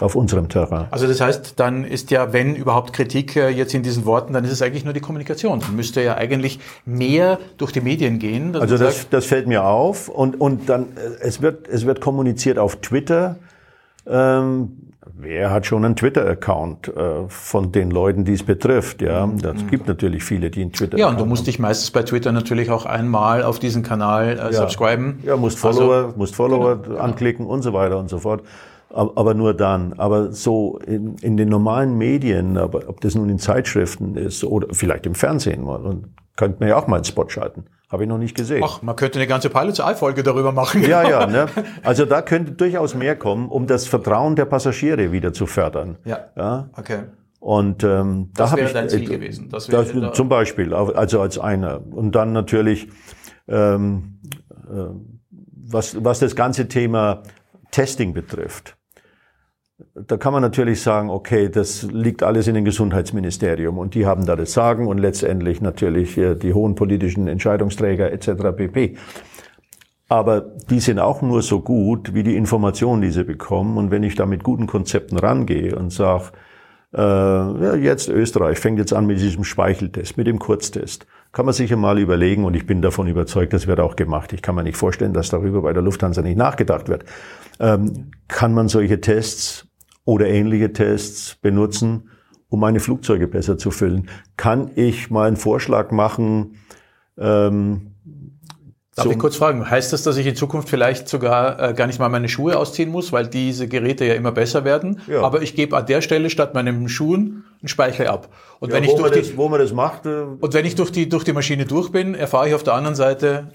[0.00, 0.86] auf unserem Terrain.
[0.92, 4.44] Also das heißt, dann ist ja, wenn überhaupt Kritik äh, jetzt in diesen Worten, dann
[4.44, 5.60] ist es eigentlich nur die Kommunikation.
[5.60, 8.56] Dann müsste ja eigentlich mehr durch die Medien gehen.
[8.56, 12.56] Also das, das fällt mir auf und, und dann, äh, es wird, es wird kommuniziert
[12.58, 13.36] auf Twitter,
[14.10, 14.90] ähm,
[15.22, 19.02] wer hat schon einen Twitter-Account äh, von den Leuten, die es betrifft?
[19.02, 19.40] Ja, mhm.
[19.40, 20.98] das gibt natürlich viele, die einen Twitter.
[20.98, 24.36] Ja, und du musst dich meistens bei Twitter natürlich auch einmal auf diesen Kanal äh,
[24.36, 24.52] ja.
[24.52, 25.20] subscriben.
[25.24, 28.42] Ja, musst also Follower, also, musst Follower genau, anklicken und so weiter und so fort.
[28.92, 29.92] Aber nur dann.
[29.98, 34.68] Aber so in, in den normalen Medien, aber ob das nun in Zeitschriften ist oder
[34.72, 37.66] vielleicht im Fernsehen, und könnte man ja auch mal einen Spot schalten.
[37.90, 38.62] Habe ich noch nicht gesehen.
[38.64, 40.82] Ach, man könnte eine ganze Pilots-Eye-Folge darüber machen.
[40.84, 41.26] Ja, ja.
[41.26, 41.46] Ne?
[41.82, 45.98] Also da könnte durchaus mehr kommen, um das Vertrauen der Passagiere wieder zu fördern.
[46.04, 46.26] Ja.
[46.36, 46.70] ja?
[46.76, 47.00] Okay.
[47.40, 49.48] Und ähm, das da wäre ich, dein Ziel äh, gewesen.
[49.50, 51.80] Das wäre das, zum Beispiel, also als einer.
[51.90, 52.88] Und dann natürlich,
[53.48, 54.20] ähm,
[54.70, 54.84] äh,
[55.52, 57.22] was, was das ganze Thema
[57.72, 58.76] Testing betrifft
[59.94, 64.26] da kann man natürlich sagen, okay, das liegt alles in dem Gesundheitsministerium und die haben
[64.26, 68.56] da das Sagen und letztendlich natürlich äh, die hohen politischen Entscheidungsträger etc.
[68.56, 68.96] pp.
[70.08, 73.76] Aber die sind auch nur so gut wie die Informationen, die sie bekommen.
[73.76, 76.32] Und wenn ich da mit guten Konzepten rangehe und sage,
[76.92, 81.54] äh, ja, jetzt Österreich fängt jetzt an mit diesem Speicheltest, mit dem Kurztest, kann man
[81.54, 84.32] sich ja mal überlegen und ich bin davon überzeugt, das wird auch gemacht.
[84.32, 87.04] Ich kann mir nicht vorstellen, dass darüber bei der Lufthansa nicht nachgedacht wird.
[87.60, 89.69] Ähm, kann man solche Tests
[90.10, 92.10] oder ähnliche Tests benutzen,
[92.48, 94.08] um meine Flugzeuge besser zu füllen.
[94.36, 96.56] Kann ich mal einen Vorschlag machen?
[97.16, 97.92] Ähm,
[98.96, 102.00] Darf ich kurz fragen, heißt das, dass ich in Zukunft vielleicht sogar äh, gar nicht
[102.00, 105.22] mal meine Schuhe ausziehen muss, weil diese Geräte ja immer besser werden, ja.
[105.22, 108.30] aber ich gebe an der Stelle statt meinen Schuhen einen Speichel ab.
[108.58, 110.74] Und ja, wenn ich durch das, die, wo man das macht, äh, und wenn ich
[110.74, 113.52] durch die durch die Maschine durch bin, erfahre ich auf der anderen Seite,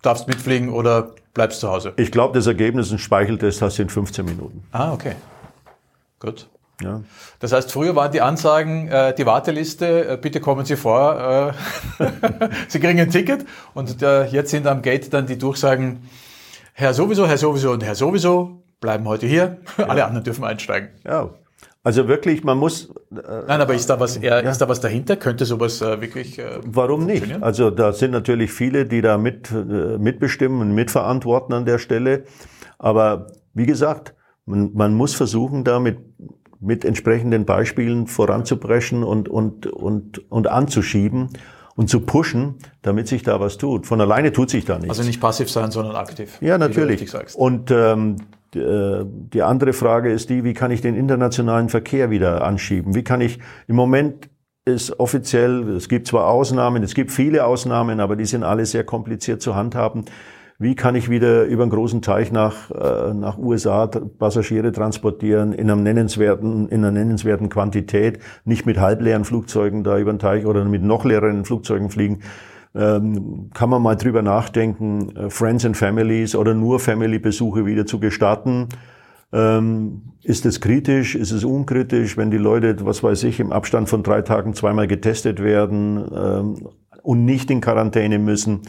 [0.00, 1.92] darfst mitfliegen oder bleibst zu Hause.
[1.98, 4.64] Ich glaube, das Ergebnis ein Speicheltest hast du in 15 Minuten.
[4.72, 5.16] Ah, okay.
[6.20, 6.48] Gut.
[6.82, 7.02] Ja.
[7.40, 11.52] Das heißt, früher waren die Ansagen, äh, die Warteliste, äh, bitte kommen Sie vor,
[11.98, 12.04] äh,
[12.68, 16.08] Sie kriegen ein Ticket und äh, jetzt sind am Gate dann die Durchsagen,
[16.72, 19.86] Herr sowieso, Herr sowieso und Herr sowieso bleiben heute hier, ja.
[19.86, 20.88] alle anderen dürfen einsteigen.
[21.04, 21.30] Ja,
[21.82, 22.90] also wirklich, man muss.
[23.10, 24.50] Äh, Nein, aber ist da was, eher, ja.
[24.50, 25.16] ist da was dahinter?
[25.16, 26.38] Könnte sowas äh, wirklich?
[26.38, 27.42] Äh, Warum nicht?
[27.42, 32.24] Also da sind natürlich viele, die da mit äh, mitbestimmen und mitverantworten an der Stelle.
[32.78, 34.14] Aber wie gesagt,
[34.50, 35.98] man, man muss versuchen, da mit,
[36.60, 41.30] mit entsprechenden Beispielen voranzubrechen und, und, und, und anzuschieben
[41.76, 43.86] und zu pushen, damit sich da was tut.
[43.86, 44.90] Von alleine tut sich da nichts.
[44.90, 46.36] Also nicht passiv sein, sondern aktiv.
[46.42, 47.14] Ja, natürlich.
[47.36, 48.16] Und ähm,
[48.54, 52.94] äh, die andere Frage ist die, wie kann ich den internationalen Verkehr wieder anschieben?
[52.94, 54.28] Wie kann ich im Moment
[54.66, 58.84] ist offiziell, es gibt zwar Ausnahmen, es gibt viele Ausnahmen, aber die sind alle sehr
[58.84, 60.04] kompliziert zu handhaben
[60.60, 65.70] wie kann ich wieder über einen großen Teich nach, äh, nach USA Passagiere transportieren in,
[65.70, 70.62] einem nennenswerten, in einer nennenswerten Quantität, nicht mit halbleeren Flugzeugen da über den Teich oder
[70.66, 72.20] mit noch leeren Flugzeugen fliegen.
[72.74, 77.98] Ähm, kann man mal drüber nachdenken, äh, Friends and Families oder nur Family-Besuche wieder zu
[77.98, 78.68] gestatten.
[79.32, 81.14] Ähm, ist es kritisch?
[81.14, 84.86] Ist es unkritisch, wenn die Leute, was weiß ich, im Abstand von drei Tagen zweimal
[84.86, 86.68] getestet werden ähm,
[87.02, 88.60] und nicht in Quarantäne müssen?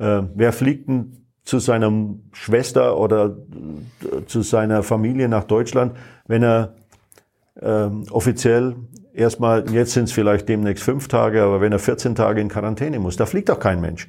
[0.00, 1.90] Äh, wer fliegt denn zu seiner
[2.34, 3.34] Schwester oder
[4.26, 6.74] zu seiner Familie nach Deutschland, wenn er
[7.62, 8.76] ähm, offiziell
[9.14, 12.98] erstmal, jetzt sind es vielleicht demnächst fünf Tage, aber wenn er 14 Tage in Quarantäne
[12.98, 14.08] muss, da fliegt doch kein Mensch.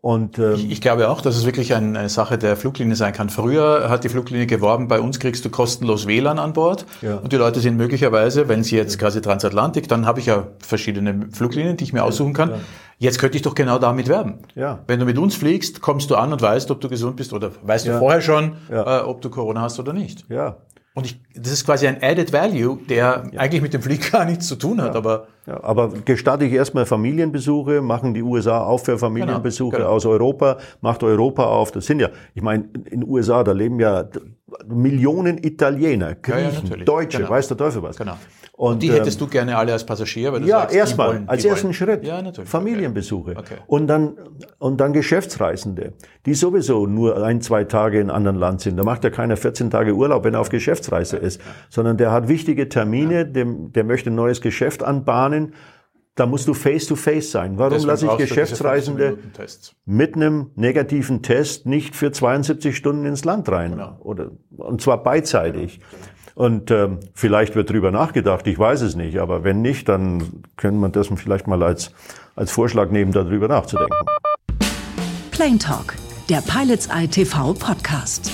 [0.00, 3.28] Und, ähm, ich, ich glaube auch, dass es wirklich eine Sache der Fluglinie sein kann.
[3.28, 6.86] Früher hat die Fluglinie geworben, bei uns kriegst du kostenlos WLAN an Bord.
[7.02, 7.16] Ja.
[7.16, 11.26] Und die Leute sind möglicherweise, wenn sie jetzt quasi Transatlantik, dann habe ich ja verschiedene
[11.32, 12.52] Fluglinien, die ich mir aussuchen kann.
[13.00, 14.40] Jetzt könnte ich doch genau damit werben.
[14.56, 14.80] Ja.
[14.88, 17.50] Wenn du mit uns fliegst, kommst du an und weißt, ob du gesund bist oder
[17.62, 17.98] weißt du Ja.
[18.00, 19.00] vorher schon, Ja.
[19.00, 20.24] äh, ob du Corona hast oder nicht.
[20.28, 20.56] ja,
[20.94, 24.48] Und ich, das ist quasi ein Added Value, der eigentlich mit dem Fliegen gar nichts
[24.48, 28.98] zu tun hat, aber Ja, aber gestatte ich erstmal Familienbesuche, machen die USA auf für
[28.98, 29.96] Familienbesuche Genau, genau.
[29.96, 31.70] aus Europa, macht Europa auf.
[31.70, 34.04] Das sind ja, ich meine, in den USA, da leben ja
[34.66, 36.84] Millionen Italiener, Ja, ja, Griechen, natürlich.
[36.84, 37.30] Deutsche, Genau.
[37.30, 37.96] weiß der Teufel was.
[37.96, 38.16] genau.
[38.52, 41.08] Und, Und die ähm, hättest du gerne alle als Passagier, weil du ja, sagst, erstmal,
[41.10, 41.54] wollen, als wollen.
[41.54, 42.04] ersten Schritt.
[42.04, 42.50] Ja, natürlich.
[42.50, 43.36] Familienbesuche.
[43.36, 43.54] Okay.
[43.68, 44.14] Und dann,
[44.58, 45.92] und dann Geschäftsreisende,
[46.26, 48.76] die sowieso nur ein, zwei Tage in einem anderen Land sind.
[48.76, 52.26] Da macht ja keiner 14 Tage Urlaub, wenn er auf Geschäftsreise ist, sondern der hat
[52.26, 55.54] wichtige Termine, dem, der möchte ein neues Geschäft anbahnen.
[56.18, 57.58] Da musst du face to face sein.
[57.58, 59.76] Warum Deswegen lasse ich Geschäftsreisende 15-Minuten-Tests.
[59.84, 63.70] mit einem negativen Test nicht für 72 Stunden ins Land rein.
[63.70, 63.96] Genau.
[64.00, 65.78] Oder, und zwar beidseitig.
[66.34, 70.80] Und ähm, vielleicht wird drüber nachgedacht, ich weiß es nicht, aber wenn nicht, dann können
[70.80, 71.92] wir das vielleicht mal als,
[72.34, 73.94] als Vorschlag nehmen, darüber nachzudenken.
[75.30, 75.94] Plane Talk,
[76.28, 78.32] der Pilots Eye TV Podcast.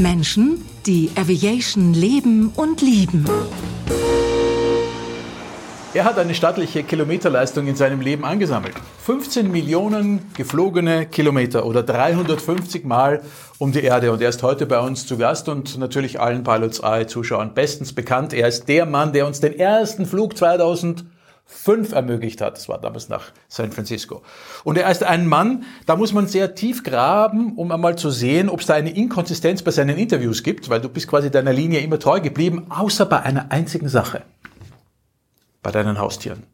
[0.00, 3.24] Menschen, die Aviation leben und lieben.
[5.94, 8.74] Er hat eine stattliche Kilometerleistung in seinem Leben angesammelt.
[9.04, 13.22] 15 Millionen geflogene Kilometer oder 350 Mal
[13.58, 14.10] um die Erde.
[14.10, 17.92] Und er ist heute bei uns zu Gast und natürlich allen Pilots Eye Zuschauern bestens
[17.92, 18.32] bekannt.
[18.32, 22.56] Er ist der Mann, der uns den ersten Flug 2005 ermöglicht hat.
[22.56, 24.22] Das war damals nach San Francisco.
[24.64, 28.48] Und er ist ein Mann, da muss man sehr tief graben, um einmal zu sehen,
[28.48, 31.78] ob es da eine Inkonsistenz bei seinen Interviews gibt, weil du bist quasi deiner Linie
[31.82, 34.22] immer treu geblieben, außer bei einer einzigen Sache
[35.64, 36.44] bei deinen Haustieren.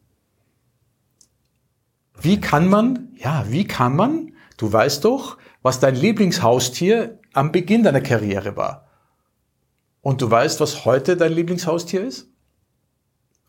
[2.19, 7.83] Wie kann man, ja, wie kann man, du weißt doch, was dein Lieblingshaustier am Beginn
[7.83, 8.87] deiner Karriere war.
[10.01, 12.27] Und du weißt, was heute dein Lieblingshaustier ist?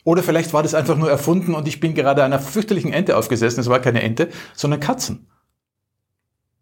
[0.05, 3.61] Oder vielleicht war das einfach nur erfunden und ich bin gerade einer fürchterlichen Ente aufgesessen.
[3.61, 5.27] Es war keine Ente, sondern Katzen.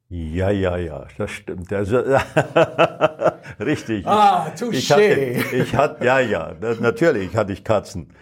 [0.08, 1.70] Ja, ja, ja, das stimmt.
[1.72, 1.88] Das,
[3.60, 4.06] richtig.
[4.06, 5.02] Ah, ich hatte,
[5.52, 8.12] ich hatte, ja, ja, na- natürlich hatte ich Katzen,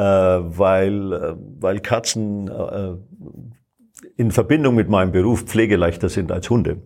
[0.00, 2.94] weil, äh, weil Katzen äh,
[4.16, 6.82] in Verbindung mit meinem Beruf pflegeleichter sind als Hunde.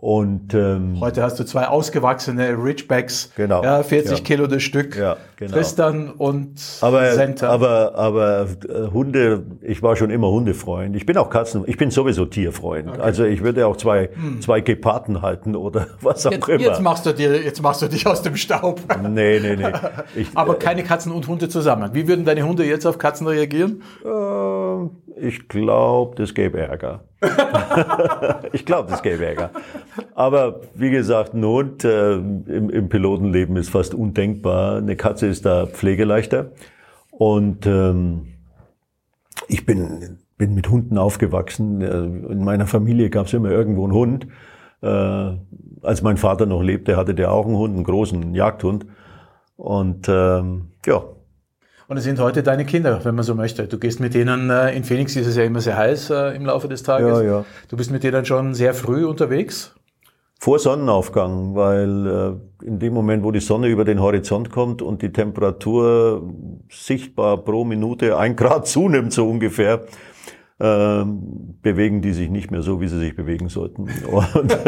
[0.00, 4.24] Und ähm, Heute hast du zwei ausgewachsene Ridgebacks, Genau, ja, 40 ja.
[4.24, 5.54] Kilo das Stück, Ja, genau.
[5.54, 7.50] Tristan und aber, Center.
[7.50, 10.94] aber, aber äh, Hunde, ich war schon immer Hundefreund.
[10.94, 13.00] Ich bin auch Katzen, ich bin sowieso Tierfreund.
[13.00, 16.38] Also ich würde auch zwei, zwei Geparden halten oder was auch Hm.
[16.38, 16.60] jetzt, immer.
[16.60, 18.80] jetzt machst du dir, jetzt machst du dich aus dem Staub.
[19.02, 19.64] nee, nee, nee.
[20.14, 21.90] Ich, Aber keine Katzen und Hunde zusammen.
[21.92, 23.82] Wie würden deine Hunde jetzt auf Katzen reagieren?
[24.04, 24.08] Äh,
[25.20, 27.04] ich glaube, das gäbe Ärger.
[28.52, 29.50] ich glaube, das gäbe Ärger.
[30.14, 34.78] Aber wie gesagt, ein Hund äh, im, im Pilotenleben ist fast undenkbar.
[34.78, 36.52] Eine Katze ist da pflegeleichter.
[37.10, 38.34] Und ähm,
[39.48, 41.80] ich bin, bin mit Hunden aufgewachsen.
[41.80, 44.26] Äh, In meiner Familie gab es immer irgendwo einen Hund.
[44.82, 45.36] Äh,
[45.82, 48.86] als mein Vater noch lebte, hatte der auch einen Hund, einen großen Jagdhund.
[49.56, 51.02] Und ähm, ja,
[51.88, 53.66] Und es sind heute deine Kinder, wenn man so möchte.
[53.66, 56.44] Du gehst mit denen, äh, in Phoenix ist es ja immer sehr heiß äh, im
[56.44, 57.20] Laufe des Tages.
[57.20, 57.44] Ja, ja.
[57.68, 59.74] Du bist mit denen schon sehr früh unterwegs.
[60.38, 65.00] Vor Sonnenaufgang, weil äh, in dem Moment, wo die Sonne über den Horizont kommt und
[65.00, 66.30] die Temperatur
[66.70, 69.86] sichtbar pro Minute ein Grad zunimmt, so ungefähr,
[70.58, 73.82] bewegen die sich nicht mehr so, wie sie sich bewegen sollten.
[74.34, 74.58] Und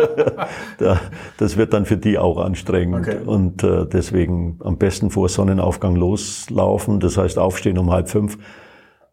[0.78, 1.00] da,
[1.36, 3.08] das wird dann für die auch anstrengend.
[3.08, 3.18] Okay.
[3.24, 8.38] Und äh, deswegen am besten vor Sonnenaufgang loslaufen, das heißt aufstehen um halb fünf.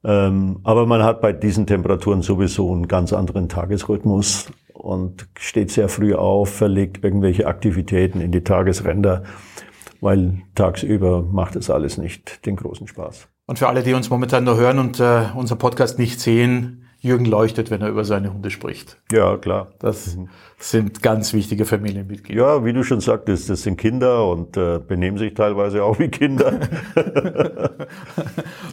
[0.04, 5.90] Ähm, aber man hat bei diesen Temperaturen sowieso einen ganz anderen Tagesrhythmus und steht sehr
[5.90, 9.24] früh auf, verlegt irgendwelche Aktivitäten in die Tagesränder,
[10.00, 13.28] weil tagsüber macht es alles nicht den großen Spaß.
[13.48, 17.26] Und für alle, die uns momentan nur hören und äh, unser Podcast nicht sehen, Jürgen
[17.26, 18.98] leuchtet, wenn er über seine Hunde spricht.
[19.12, 19.68] Ja, klar.
[19.80, 20.18] Das
[20.58, 22.42] sind ganz wichtige Familienmitglieder.
[22.42, 26.10] Ja, wie du schon sagtest, das sind Kinder und äh, benehmen sich teilweise auch wie
[26.10, 26.60] Kinder.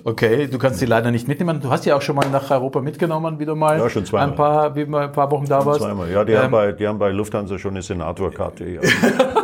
[0.07, 1.61] Okay, du kannst sie leider nicht mitnehmen.
[1.61, 4.29] Du hast ja auch schon mal nach Europa mitgenommen, wie du mal Ja, schon zweimal.
[4.31, 5.81] ein paar, wie ein paar Wochen da warst.
[5.81, 6.11] Zweimal.
[6.11, 8.65] Ja, die, Ähm, haben bei, die haben bei Lufthansa schon eine Senatorkarte.
[8.75, 8.81] Ja.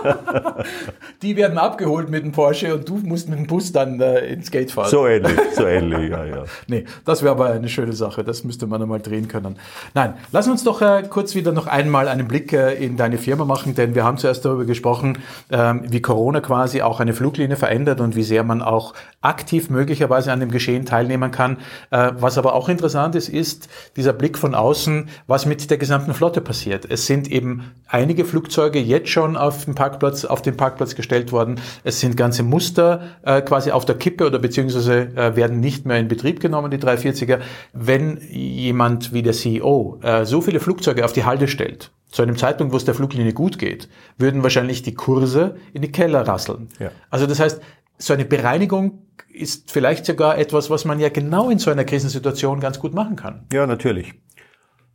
[1.22, 4.50] die werden abgeholt mit dem Porsche und du musst mit dem Bus dann äh, ins
[4.50, 4.88] Gate fahren.
[4.88, 6.44] So ähnlich, so ähnlich, ja, ja.
[6.66, 8.24] Nee, das wäre aber eine schöne Sache.
[8.24, 9.56] Das müsste man einmal drehen können.
[9.94, 13.44] Nein, lass uns doch äh, kurz wieder noch einmal einen Blick äh, in deine Firma
[13.44, 15.18] machen, denn wir haben zuerst darüber gesprochen,
[15.50, 20.32] ähm, wie Corona quasi auch eine Fluglinie verändert und wie sehr man auch aktiv möglicherweise
[20.32, 21.58] an dem Geschehen teilnehmen kann.
[21.90, 26.14] Äh, was aber auch interessant ist, ist dieser Blick von außen, was mit der gesamten
[26.14, 26.86] Flotte passiert.
[26.88, 31.60] Es sind eben einige Flugzeuge jetzt schon auf dem Parkplatz, auf den Parkplatz gestellt worden.
[31.84, 35.98] Es sind ganze Muster äh, quasi auf der Kippe oder beziehungsweise äh, werden nicht mehr
[35.98, 37.40] in Betrieb genommen, die 340er.
[37.72, 42.36] Wenn jemand wie der CEO äh, so viele Flugzeuge auf die Halde stellt, zu einem
[42.36, 46.68] Zeitpunkt, wo es der Fluglinie gut geht, würden wahrscheinlich die Kurse in die Keller rasseln.
[46.78, 46.90] Ja.
[47.08, 47.60] Also das heißt,
[47.98, 52.58] so eine Bereinigung ist vielleicht sogar etwas, was man ja genau in so einer Krisensituation
[52.58, 53.46] ganz gut machen kann.
[53.52, 54.14] Ja, natürlich.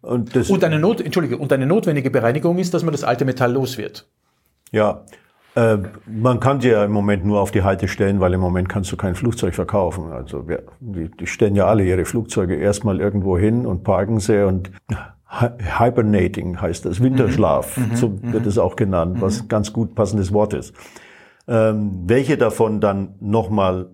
[0.02, 3.54] Und, und eine Not, Entschuldige, und eine notwendige Bereinigung ist, dass man das alte Metall
[3.54, 4.08] los wird.
[4.76, 5.06] Ja,
[5.56, 8.68] äh, man kann sie ja im Moment nur auf die Halte stellen, weil im Moment
[8.68, 10.12] kannst du kein Flugzeug verkaufen.
[10.12, 14.46] Also wir, die, die stellen ja alle ihre Flugzeuge erstmal irgendwo hin und parken sie
[14.46, 14.72] und
[15.80, 17.96] Hibernating heißt das, Winterschlaf, mhm.
[17.96, 18.34] so mhm.
[18.34, 19.48] wird es auch genannt, was mhm.
[19.48, 20.74] ganz gut passendes Wort ist.
[21.48, 23.90] Ähm, welche davon dann nochmal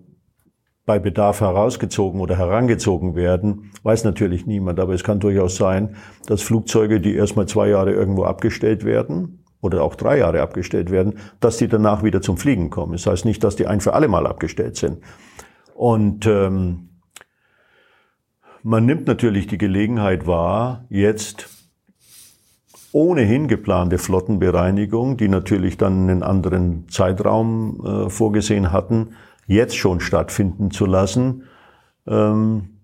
[0.84, 4.80] bei Bedarf herausgezogen oder herangezogen werden, weiß natürlich niemand.
[4.80, 5.94] Aber es kann durchaus sein,
[6.26, 11.14] dass Flugzeuge, die erstmal zwei Jahre irgendwo abgestellt werden oder auch drei Jahre abgestellt werden,
[11.40, 12.92] dass die danach wieder zum Fliegen kommen.
[12.92, 14.98] Das heißt nicht, dass die ein für alle Mal abgestellt sind.
[15.74, 16.90] Und ähm,
[18.62, 21.48] man nimmt natürlich die Gelegenheit wahr, jetzt
[22.92, 29.14] ohnehin geplante Flottenbereinigung, die natürlich dann einen anderen Zeitraum äh, vorgesehen hatten,
[29.46, 31.44] jetzt schon stattfinden zu lassen,
[32.06, 32.80] ähm,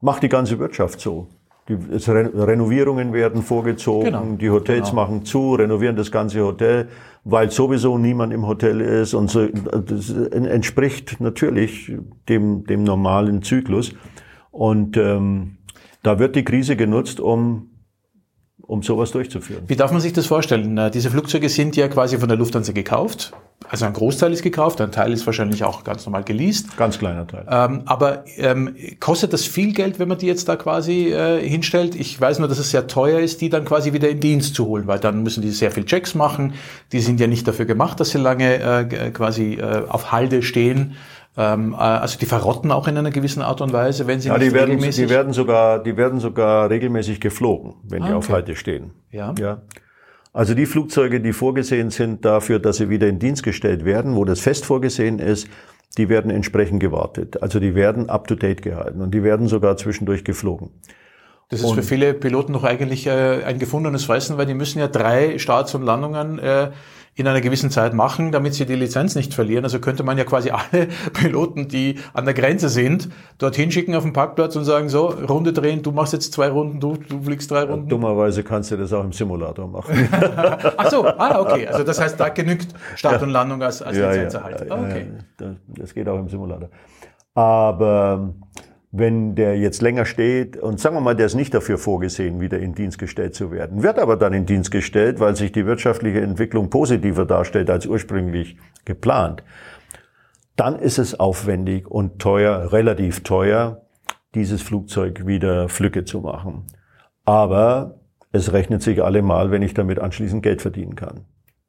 [0.00, 1.28] macht die ganze Wirtschaft so.
[1.68, 4.24] Die Renovierungen werden vorgezogen, genau.
[4.40, 5.02] die Hotels genau.
[5.02, 6.88] machen zu, renovieren das ganze Hotel,
[7.24, 9.46] weil sowieso niemand im Hotel ist und so.
[9.46, 11.92] Das entspricht natürlich
[12.28, 13.94] dem, dem normalen Zyklus.
[14.50, 15.58] Und ähm,
[16.02, 17.68] da wird die Krise genutzt, um
[18.68, 19.64] um sowas durchzuführen.
[19.66, 20.78] Wie darf man sich das vorstellen?
[20.92, 23.32] Diese Flugzeuge sind ja quasi von der Lufthansa gekauft.
[23.68, 26.76] Also ein Großteil ist gekauft, ein Teil ist wahrscheinlich auch ganz normal geleast.
[26.76, 27.44] Ganz kleiner Teil.
[27.50, 31.94] Ähm, aber ähm, kostet das viel Geld, wenn man die jetzt da quasi äh, hinstellt?
[31.94, 34.66] Ich weiß nur, dass es sehr teuer ist, die dann quasi wieder in Dienst zu
[34.66, 36.54] holen, weil dann müssen die sehr viel Checks machen.
[36.92, 40.94] Die sind ja nicht dafür gemacht, dass sie lange äh, quasi äh, auf Halde stehen.
[41.38, 44.36] Ähm, äh, also die verrotten auch in einer gewissen Art und Weise, wenn sie ja,
[44.36, 45.06] nicht die werden, regelmäßig...
[45.06, 48.90] Die werden sogar, die werden sogar regelmäßig geflogen, wenn ah, die auf Halte stehen.
[49.12, 49.34] Ja.
[49.38, 49.62] ja.
[50.32, 54.24] Also die Flugzeuge, die vorgesehen sind dafür, dass sie wieder in Dienst gestellt werden, wo
[54.24, 55.48] das fest vorgesehen ist,
[55.96, 57.40] die werden entsprechend gewartet.
[57.40, 60.70] Also die werden up-to-date gehalten und die werden sogar zwischendurch geflogen.
[61.50, 64.80] Das ist und für viele Piloten noch eigentlich äh, ein gefundenes Fressen, weil die müssen
[64.80, 66.72] ja drei Starts und Landungen äh,
[67.18, 69.64] in einer gewissen Zeit machen, damit sie die Lizenz nicht verlieren.
[69.64, 74.04] Also könnte man ja quasi alle Piloten, die an der Grenze sind, dorthin schicken auf
[74.04, 77.50] den Parkplatz und sagen, so, Runde drehen, du machst jetzt zwei Runden, du, du fliegst
[77.50, 77.88] drei Runden.
[77.88, 80.08] dummerweise kannst du das auch im Simulator machen.
[80.76, 81.66] Ach so, ah, okay.
[81.66, 84.64] Also das heißt, da genügt Start und Landung als, als ja, Lizenzerhalt.
[84.68, 85.06] Ja, okay.
[85.66, 86.70] Das geht auch im Simulator.
[87.34, 88.32] Aber
[88.90, 92.58] wenn der jetzt länger steht und sagen wir mal, der ist nicht dafür vorgesehen, wieder
[92.58, 96.20] in Dienst gestellt zu werden, wird aber dann in Dienst gestellt, weil sich die wirtschaftliche
[96.20, 99.42] Entwicklung positiver darstellt als ursprünglich geplant,
[100.56, 103.82] dann ist es aufwendig und teuer, relativ teuer,
[104.34, 106.66] dieses Flugzeug wieder Flücke zu machen.
[107.24, 108.00] Aber
[108.32, 111.26] es rechnet sich allemal, wenn ich damit anschließend Geld verdienen kann.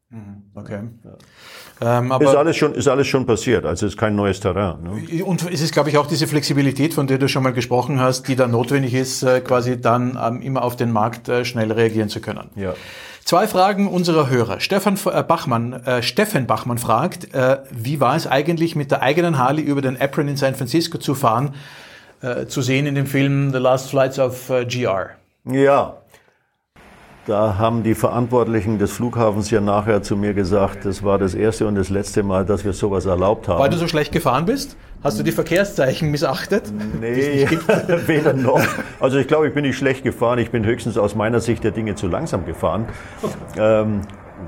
[0.10, 0.44] Mhm.
[0.56, 0.84] Okay.
[1.04, 1.18] Ja.
[1.82, 4.84] Ähm, ist, alles schon, ist alles schon passiert, also ist kein neues Terrain.
[4.84, 5.24] Ne?
[5.24, 8.28] Und es ist, glaube ich, auch diese Flexibilität, von der du schon mal gesprochen hast,
[8.28, 12.10] die dann notwendig ist, äh, quasi dann ähm, immer auf den Markt äh, schnell reagieren
[12.10, 12.50] zu können.
[12.56, 12.74] Ja.
[13.24, 14.60] Zwei Fragen unserer Hörer.
[14.60, 19.38] Stefan äh, Bachmann, äh, Steffen Bachmann fragt, äh, wie war es eigentlich mit der eigenen
[19.38, 21.54] Harley über den Apron in San Francisco zu fahren,
[22.50, 25.12] zu sehen in dem Film The Last Flights of GR?
[25.46, 25.99] Ja,
[27.30, 31.68] da haben die Verantwortlichen des Flughafens ja nachher zu mir gesagt, das war das erste
[31.68, 33.60] und das letzte Mal, dass wir sowas erlaubt haben.
[33.60, 34.76] Weil du so schlecht gefahren bist?
[35.04, 36.74] Hast du die Verkehrszeichen missachtet?
[37.00, 37.48] Nee,
[38.08, 38.62] weder noch.
[39.00, 40.40] Also ich glaube, ich bin nicht schlecht gefahren.
[40.40, 42.88] Ich bin höchstens aus meiner Sicht der Dinge zu langsam gefahren.
[43.58, 44.02] Ähm,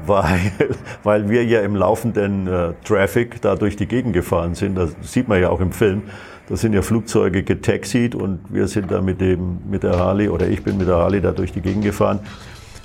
[0.06, 0.52] weil,
[1.04, 4.76] weil wir ja im laufenden äh, Traffic da durch die Gegend gefahren sind.
[4.76, 6.02] Das sieht man ja auch im Film.
[6.50, 10.48] Da sind ja Flugzeuge getaxied und wir sind da mit dem, mit der Harley oder
[10.48, 12.20] ich bin mit der Harley da durch die Gegend gefahren.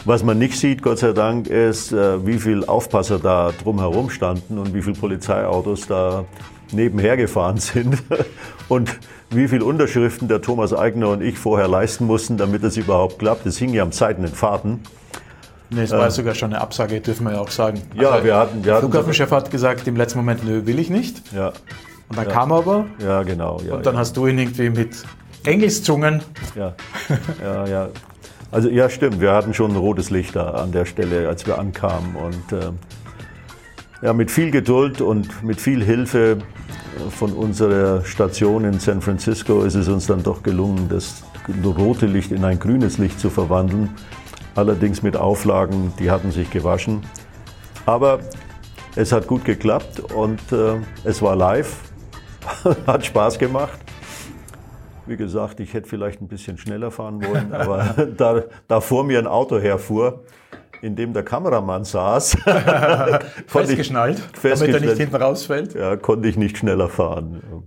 [0.07, 4.57] Was man nicht sieht, Gott sei Dank, ist, äh, wie viel Aufpasser da drumherum standen
[4.57, 6.25] und wie viele Polizeiautos da
[6.71, 8.01] nebenher gefahren sind
[8.69, 8.99] und
[9.31, 13.47] wie viel Unterschriften der Thomas Eigner und ich vorher leisten mussten, damit es überhaupt klappt.
[13.47, 14.81] Das hing ja am seidenen Faden.
[15.71, 17.83] Nee, es war sogar schon eine Absage, dürfen wir ja auch sagen.
[17.95, 20.89] Ja, Also, wir hatten- wir Der Flughafenchef hat gesagt, im letzten Moment, nö, will ich
[20.89, 21.20] nicht.
[21.35, 21.49] Ja,
[22.09, 23.61] Und dann kam er aber ja, genau.
[23.66, 24.01] Ja, und dann ja.
[24.01, 24.91] hast du ihn irgendwie mit
[25.45, 26.22] Engelszungen.
[26.55, 26.74] Ja,
[27.43, 27.89] ja, ja.
[28.51, 29.20] Also ja, stimmt.
[29.20, 32.16] Wir hatten schon ein rotes Licht da an der Stelle, als wir ankamen.
[32.16, 32.78] Und ähm,
[34.03, 39.62] ja, mit viel Geduld und mit viel Hilfe äh, von unserer Station in San Francisco
[39.62, 41.22] ist es uns dann doch gelungen, das
[41.64, 43.90] rote Licht in ein grünes Licht zu verwandeln.
[44.55, 47.03] Allerdings mit Auflagen, die hatten sich gewaschen.
[47.84, 48.20] Aber
[48.97, 51.76] es hat gut geklappt und äh, es war live.
[52.86, 53.78] hat Spaß gemacht.
[55.07, 59.19] Wie gesagt, ich hätte vielleicht ein bisschen schneller fahren wollen, aber da, da vor mir
[59.19, 60.25] ein Auto herfuhr,
[60.83, 64.85] in dem der Kameramann saß, ich, Festgeschnallt, damit er festgeschnallt.
[64.85, 65.75] nicht hinten rausfällt.
[65.75, 67.67] ja, konnte ich nicht schneller fahren.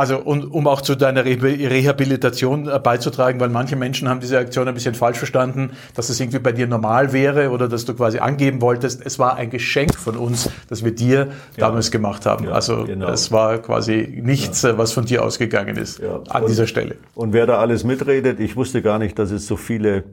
[0.00, 4.38] Also und, um auch zu deiner Re Rehabilitation äh, beizutragen, weil manche Menschen haben diese
[4.38, 7.92] Aktion ein bisschen falsch verstanden, dass es irgendwie bei dir normal wäre oder dass du
[7.92, 9.04] quasi angeben wolltest.
[9.04, 11.28] Es war ein Geschenk von uns, das wir dir
[11.58, 12.46] damals gemacht haben.
[12.46, 13.10] Ja, also genau.
[13.10, 16.20] es war quasi nichts, äh, was von dir ausgegangen ist Ja.
[16.30, 16.96] an Und- dieser Stelle.
[17.14, 20.04] Und wer da alles mitredet, ich wusste gar nicht, dass es so viele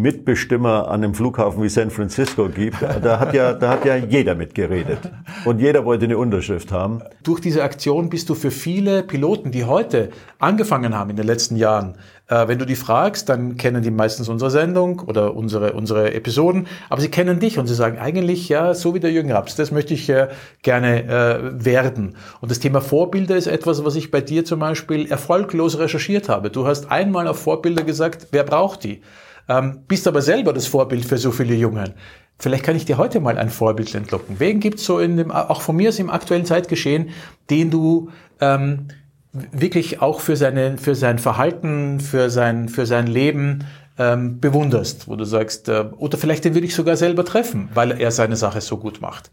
[0.00, 2.78] Mitbestimmer an einem Flughafen wie San Francisco gibt.
[2.82, 4.98] Da hat ja, da hat ja jeder mitgeredet.
[5.44, 7.02] Und jeder wollte eine Unterschrift haben.
[7.22, 11.56] Durch diese Aktion bist du für viele Piloten, die heute angefangen haben in den letzten
[11.56, 11.94] Jahren,
[12.28, 16.66] äh, wenn du die fragst, dann kennen die meistens unsere Sendung oder unsere, unsere Episoden,
[16.88, 19.70] aber sie kennen dich und sie sagen eigentlich, ja, so wie der Jürgen Raps, das
[19.70, 20.28] möchte ich äh,
[20.62, 22.16] gerne äh, werden.
[22.40, 26.50] Und das Thema Vorbilder ist etwas, was ich bei dir zum Beispiel erfolglos recherchiert habe.
[26.50, 29.00] Du hast einmal auf Vorbilder gesagt, wer braucht die?
[29.48, 31.94] Ähm, bist aber selber das Vorbild für so viele Jungen.
[32.38, 34.38] Vielleicht kann ich dir heute mal ein Vorbild entlocken.
[34.38, 37.10] Wen gibt's so in dem, auch von mir ist im aktuellen Zeitgeschehen,
[37.50, 38.88] den du ähm,
[39.32, 43.64] wirklich auch für, seine, für sein Verhalten, für sein, für sein Leben
[43.98, 48.00] ähm, bewunderst, wo du sagst, äh, oder vielleicht den würde ich sogar selber treffen, weil
[48.00, 49.30] er seine Sache so gut macht.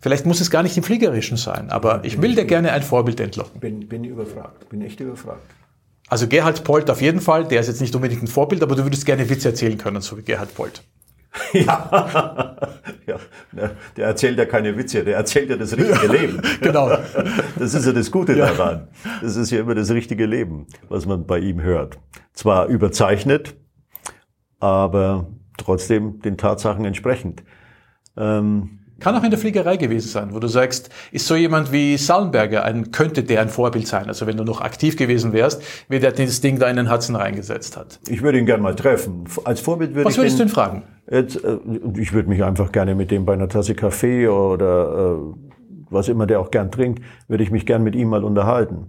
[0.00, 3.18] Vielleicht muss es gar nicht im Fliegerischen sein, aber ich will dir gerne ein Vorbild
[3.18, 3.58] entlocken.
[3.60, 5.42] Bin, bin überfragt, bin echt überfragt.
[6.08, 8.84] Also Gerhard Polt auf jeden Fall, der ist jetzt nicht unbedingt ein Vorbild, aber du
[8.84, 10.82] würdest gerne Witze erzählen können, so wie Gerhard Polt.
[11.52, 12.56] Ja.
[13.06, 13.16] ja,
[13.52, 16.42] ne, der erzählt ja keine Witze, der erzählt ja das richtige Leben.
[16.60, 16.90] Genau.
[17.58, 18.88] Das ist ja das Gute daran.
[19.22, 21.98] Das ist ja immer das richtige Leben, was man bei ihm hört.
[22.32, 23.56] Zwar überzeichnet,
[24.58, 25.28] aber
[25.58, 27.44] trotzdem den Tatsachen entsprechend.
[28.16, 31.96] Ähm, Kann auch in der Fliegerei gewesen sein, wo du sagst, ist so jemand wie
[31.96, 34.08] Sallenberger, ein, könnte der ein Vorbild sein?
[34.08, 37.14] Also wenn du noch aktiv gewesen wärst, wie der das Ding da in den Hudson
[37.14, 38.00] reingesetzt hat.
[38.08, 39.24] ich würde ihn gerne mal treffen.
[39.44, 40.82] Als Vorbild würde Was ich würdest du den, ihn fragen?
[41.10, 41.58] Jetzt, äh,
[41.96, 45.34] ich würde mich einfach gerne mit dem bei einer Tasse Kaffee oder äh,
[45.90, 48.88] was immer der auch gern trinkt, würde ich mich gern mit ihm mal unterhalten.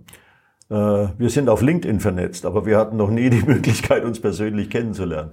[0.72, 0.76] Äh,
[1.18, 5.32] wir sind auf LinkedIn vernetzt, aber wir hatten noch nie die Möglichkeit, uns persönlich kennenzulernen.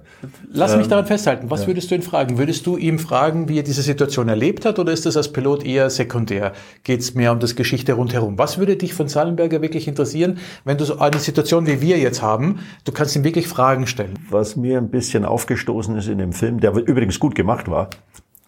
[0.51, 1.51] Lass Ähm, mich daran festhalten.
[1.51, 2.39] Was würdest du ihn fragen?
[2.39, 5.63] Würdest du ihm fragen, wie er diese Situation erlebt hat, oder ist das als Pilot
[5.63, 6.53] eher sekundär?
[6.83, 8.39] Geht es mehr um das Geschichte rundherum?
[8.39, 12.23] Was würde dich von Sallenberger wirklich interessieren, wenn du so eine Situation wie wir jetzt
[12.23, 14.17] haben, du kannst ihm wirklich Fragen stellen?
[14.31, 17.91] Was mir ein bisschen aufgestoßen ist in dem Film, der übrigens gut gemacht war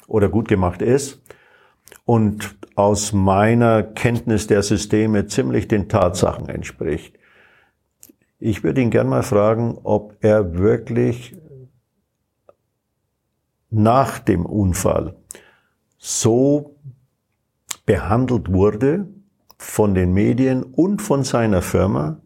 [0.08, 1.20] oder gut gemacht ist
[2.06, 7.18] und aus meiner Kenntnis der Systeme ziemlich den Tatsachen entspricht.
[8.40, 11.36] Ich würde ihn gern mal fragen, ob er wirklich
[13.70, 15.16] nach dem Unfall
[15.98, 16.78] so
[17.86, 19.08] behandelt wurde
[19.58, 22.22] von den Medien und von seiner Firma,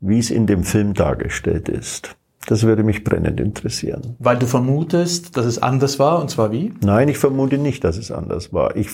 [0.00, 2.17] wie es in dem Film dargestellt ist.
[2.48, 4.16] Das würde mich brennend interessieren.
[4.18, 6.72] Weil du vermutest, dass es anders war, und zwar wie?
[6.82, 8.74] Nein, ich vermute nicht, dass es anders war.
[8.74, 8.88] Ich,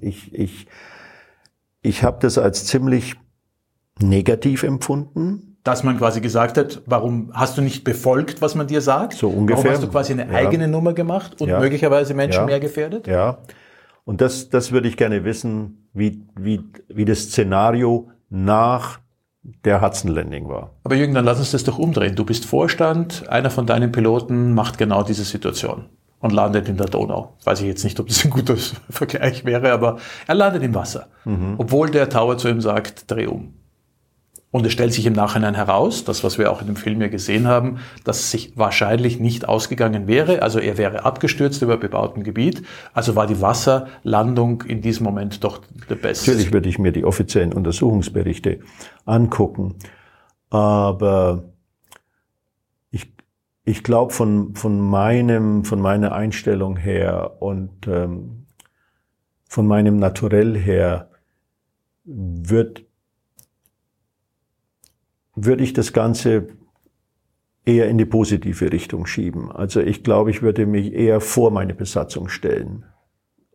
[0.00, 0.66] ich, ich,
[1.82, 3.14] ich habe das als ziemlich
[4.00, 5.56] negativ empfunden.
[5.62, 9.12] Dass man quasi gesagt hat, warum hast du nicht befolgt, was man dir sagt?
[9.14, 9.62] So ungefähr.
[9.64, 10.38] Warum hast du quasi eine Ja.
[10.38, 11.60] eigene Nummer gemacht und Ja.
[11.60, 12.46] möglicherweise Menschen Ja.
[12.46, 13.06] mehr gefährdet?
[13.06, 13.38] Ja.
[14.04, 18.98] Und das, das würde ich gerne wissen, wie, wie, wie das Szenario nach
[19.64, 20.70] der Hudson Landing war.
[20.84, 22.14] Aber Jürgen, dann lass uns das doch umdrehen.
[22.16, 25.86] Du bist Vorstand, einer von deinen Piloten macht genau diese Situation
[26.20, 27.34] und landet in der Donau.
[27.44, 28.56] Weiß ich jetzt nicht, ob das ein guter
[28.90, 31.08] Vergleich wäre, aber er landet im Wasser.
[31.58, 33.54] Obwohl der Tower zu ihm sagt, dreh um.
[34.56, 37.08] Und es stellt sich im Nachhinein heraus, das, was wir auch in dem Film ja
[37.08, 40.40] gesehen haben, dass es sich wahrscheinlich nicht ausgegangen wäre.
[40.40, 42.62] Also er wäre abgestürzt über bebautem Gebiet.
[42.94, 46.30] Also war die Wasserlandung in diesem Moment doch der beste.
[46.30, 48.60] Natürlich würde ich mir die offiziellen Untersuchungsberichte
[49.04, 49.74] angucken,
[50.48, 51.44] aber
[52.90, 53.12] ich,
[53.66, 58.46] ich glaube von, von meinem, von meiner Einstellung her und ähm,
[59.46, 61.10] von meinem Naturell her
[62.06, 62.85] wird,
[65.36, 66.48] würde ich das Ganze
[67.64, 69.52] eher in die positive Richtung schieben.
[69.52, 72.84] Also ich glaube, ich würde mich eher vor meine Besatzung stellen.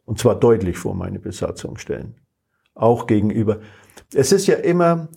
[0.05, 2.15] Und zwar deutlich vor meine Besatzung stellen.
[2.75, 3.59] Auch gegenüber.
[4.13, 5.09] Es ist ja immer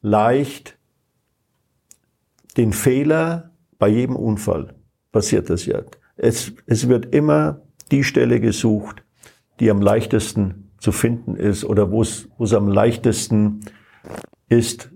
[0.00, 0.78] leicht,
[2.56, 4.74] den Fehler bei jedem Unfall
[5.10, 5.82] passiert das ja.
[6.16, 9.04] Es, es wird immer die Stelle gesucht,
[9.60, 13.60] die am leichtesten zu finden ist oder wo es, wo es am leichtesten
[14.48, 14.91] ist,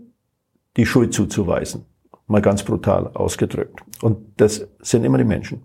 [0.76, 1.86] die Schuld zuzuweisen.
[2.26, 3.80] Mal ganz brutal ausgedrückt.
[4.02, 5.62] Und das sind immer die Menschen.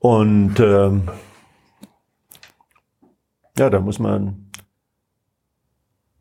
[0.00, 1.08] Und ähm,
[3.58, 4.46] ja, da muss man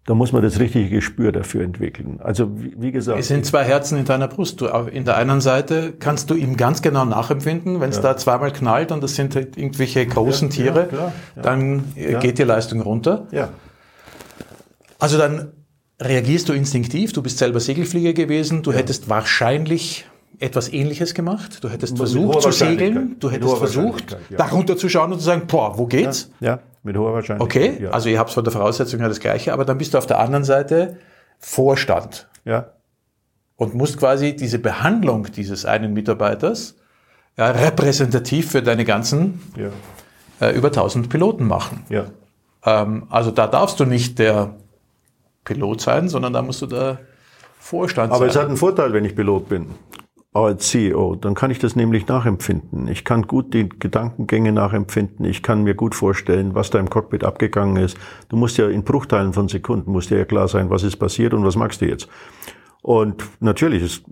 [0.07, 2.19] da muss man das richtige Gespür dafür entwickeln.
[2.21, 3.19] Also wie, wie gesagt.
[3.19, 4.61] Es sind zwei Herzen in deiner Brust.
[4.61, 8.03] Du, in der einen Seite kannst du ihm ganz genau nachempfinden, wenn es ja.
[8.03, 12.19] da zweimal knallt und das sind halt irgendwelche großen ja, Tiere, ja, klar, dann äh,
[12.19, 13.27] geht die Leistung runter.
[13.31, 13.49] Ja.
[14.99, 15.53] Also dann
[15.99, 20.05] reagierst du instinktiv, du bist selber Segelflieger gewesen, du hättest wahrscheinlich
[20.39, 21.63] etwas Ähnliches gemacht.
[21.63, 24.37] Du hättest versucht zu segeln, du hättest versucht, ja.
[24.37, 26.29] darunter zu schauen und zu sagen, boah, wo geht's?
[26.39, 27.71] Ja, ja mit hoher Wahrscheinlichkeit.
[27.71, 27.89] Okay, ja.
[27.89, 30.19] also ihr habt von der Voraussetzung her das Gleiche, aber dann bist du auf der
[30.19, 30.97] anderen Seite
[31.39, 32.27] Vorstand.
[32.45, 32.71] Ja.
[33.57, 36.75] Und musst quasi diese Behandlung dieses einen Mitarbeiters
[37.37, 40.47] ja, repräsentativ für deine ganzen ja.
[40.47, 41.83] äh, über 1000 Piloten machen.
[41.89, 42.05] Ja.
[42.63, 44.55] Ähm, also da darfst du nicht der
[45.45, 46.99] Pilot sein, sondern da musst du der
[47.59, 48.23] Vorstand Aber sein.
[48.23, 49.67] Aber es hat einen Vorteil, wenn ich Pilot bin
[50.35, 52.89] als CEO, dann kann ich das nämlich nachempfinden.
[52.89, 55.25] Ich kann gut die Gedankengänge nachempfinden.
[55.25, 57.97] Ich kann mir gut vorstellen, was da im Cockpit abgegangen ist.
[58.27, 61.33] Du musst ja in Bruchteilen von Sekunden, musst dir ja klar sein, was ist passiert
[61.33, 62.09] und was magst du jetzt.
[62.81, 64.03] Und natürlich ist,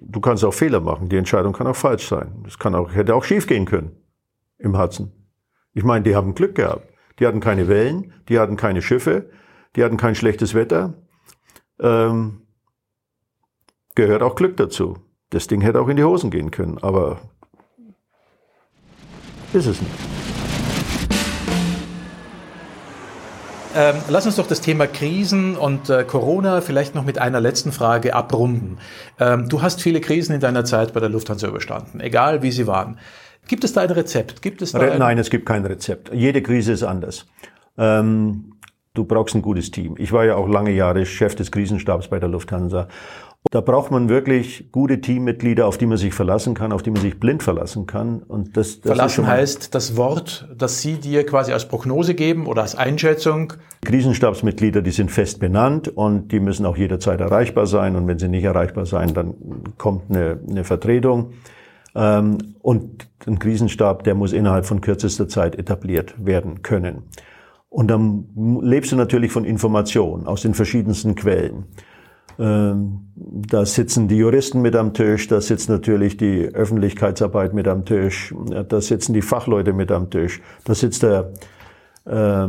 [0.00, 1.08] du kannst auch Fehler machen.
[1.08, 2.44] Die Entscheidung kann auch falsch sein.
[2.46, 3.90] Es kann auch, hätte auch schief gehen können.
[4.58, 5.10] Im Hudson.
[5.72, 6.88] Ich meine, die haben Glück gehabt.
[7.18, 9.28] Die hatten keine Wellen, die hatten keine Schiffe,
[9.76, 10.94] die hatten kein schlechtes Wetter.
[11.80, 12.42] Ähm,
[13.94, 14.98] gehört auch Glück dazu.
[15.30, 17.20] Das Ding hätte auch in die Hosen gehen können, aber
[19.52, 19.94] ist es nicht.
[23.76, 27.72] Ähm, lass uns doch das Thema Krisen und äh, Corona vielleicht noch mit einer letzten
[27.72, 28.78] Frage abrunden.
[29.18, 32.68] Ähm, du hast viele Krisen in deiner Zeit bei der Lufthansa überstanden, egal wie sie
[32.68, 32.98] waren.
[33.48, 34.42] Gibt es da ein Rezept?
[34.42, 36.12] Gibt es da Re Nein, es gibt kein Rezept.
[36.14, 37.26] Jede Krise ist anders.
[37.76, 38.53] Ähm,
[38.94, 39.94] du brauchst ein gutes Team.
[39.98, 42.88] Ich war ja auch lange Jahre Chef des Krisenstabs bei der Lufthansa
[43.50, 47.02] da braucht man wirklich gute Teammitglieder, auf die man sich verlassen kann, auf die man
[47.02, 48.22] sich blind verlassen kann.
[48.22, 52.62] Und das, das verlassen heißt das Wort, das Sie dir quasi als Prognose geben oder
[52.62, 53.52] als Einschätzung.
[53.84, 57.96] Krisenstabsmitglieder, die sind fest benannt und die müssen auch jederzeit erreichbar sein.
[57.96, 59.34] Und wenn sie nicht erreichbar sein, dann
[59.76, 61.34] kommt eine, eine Vertretung.
[61.94, 67.04] Ähm, und ein Krisenstab, der muss innerhalb von kürzester Zeit etabliert werden können.
[67.74, 68.28] Und dann
[68.62, 71.64] lebst du natürlich von Informationen aus den verschiedensten Quellen.
[72.38, 77.84] Ähm, da sitzen die Juristen mit am Tisch, da sitzt natürlich die Öffentlichkeitsarbeit mit am
[77.84, 78.32] Tisch,
[78.68, 81.32] da sitzen die Fachleute mit am Tisch, da sitzt der,
[82.04, 82.46] äh,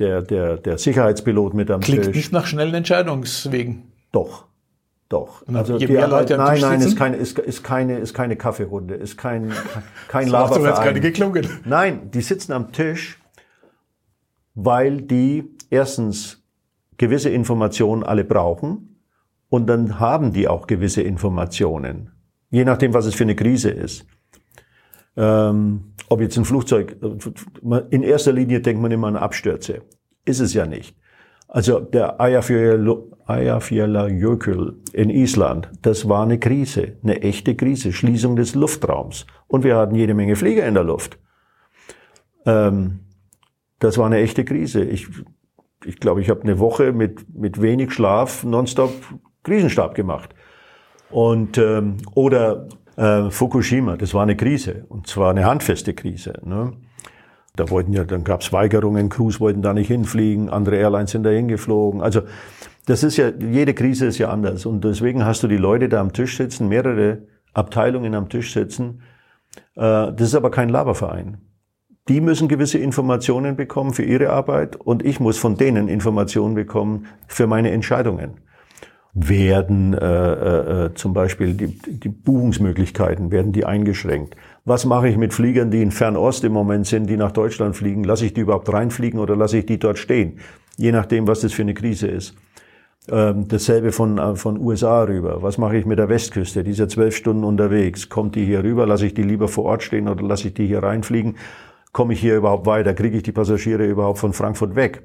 [0.00, 2.06] der, der, der Sicherheitspilot mit am Klingt Tisch.
[2.06, 3.92] Klingt nicht nach schnellen Entscheidungswegen.
[4.10, 4.46] Doch.
[5.08, 5.44] Doch.
[5.46, 9.16] Also je mehr Leute nein, nein, ist keine, ist, ist keine, ist keine Kaffeerunde, ist
[9.16, 9.52] kein,
[10.08, 10.64] kein Laberverein.
[10.64, 11.46] jetzt gerade geklungen.
[11.64, 13.21] Nein, die sitzen am Tisch,
[14.54, 16.42] weil die erstens
[16.98, 19.00] gewisse Informationen alle brauchen
[19.48, 22.10] und dann haben die auch gewisse Informationen,
[22.50, 24.06] je nachdem, was es für eine Krise ist.
[25.16, 26.96] Ähm, ob jetzt ein Flugzeug,
[27.90, 29.82] in erster Linie denkt man immer an Abstürze.
[30.24, 30.96] Ist es ja nicht.
[31.48, 39.26] Also der Eyjafjallajökull in Island, das war eine Krise, eine echte Krise, Schließung des Luftraums.
[39.48, 41.18] Und wir hatten jede Menge Flieger in der Luft.
[42.46, 43.00] Ähm,
[43.82, 44.84] das war eine echte Krise.
[44.84, 45.08] Ich
[45.84, 48.92] ich glaube, ich habe eine Woche mit, mit wenig Schlaf nonstop
[49.42, 50.34] Krisenstab gemacht.
[51.10, 54.84] Und, ähm, oder äh, Fukushima, das war eine Krise.
[54.88, 56.34] Und zwar eine handfeste Krise.
[56.44, 56.72] Ne?
[57.56, 61.24] Da wollten ja, dann gab es Weigerungen, Crews wollten da nicht hinfliegen, andere Airlines sind
[61.24, 62.00] da hingeflogen.
[62.00, 62.22] Also
[62.86, 64.64] das ist ja, jede Krise ist ja anders.
[64.64, 69.02] Und deswegen hast du die Leute da am Tisch sitzen, mehrere Abteilungen am Tisch sitzen.
[69.74, 71.38] Äh, das ist aber kein Laberverein
[72.08, 77.06] die müssen gewisse Informationen bekommen für ihre Arbeit und ich muss von denen Informationen bekommen
[77.28, 78.40] für meine Entscheidungen.
[79.14, 84.36] Werden äh, äh, äh, zum Beispiel die, die Buchungsmöglichkeiten, werden die eingeschränkt?
[84.64, 88.04] Was mache ich mit Fliegern, die in Fernost im Moment sind, die nach Deutschland fliegen?
[88.04, 90.38] Lasse ich die überhaupt reinfliegen oder lasse ich die dort stehen?
[90.78, 92.34] Je nachdem, was das für eine Krise ist.
[93.08, 95.42] Ähm, dasselbe von, äh, von USA rüber.
[95.42, 96.64] Was mache ich mit der Westküste?
[96.64, 98.08] Die ist ja zwölf Stunden unterwegs.
[98.08, 98.86] Kommt die hier rüber?
[98.86, 101.34] Lasse ich die lieber vor Ort stehen oder lasse ich die hier reinfliegen?
[101.92, 102.94] Komme ich hier überhaupt weiter?
[102.94, 105.02] Kriege ich die Passagiere überhaupt von Frankfurt weg?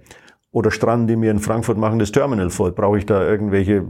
[0.52, 2.72] Oder stranden die mir in Frankfurt, machen das Terminal voll?
[2.72, 3.84] Brauche ich da irgendwelche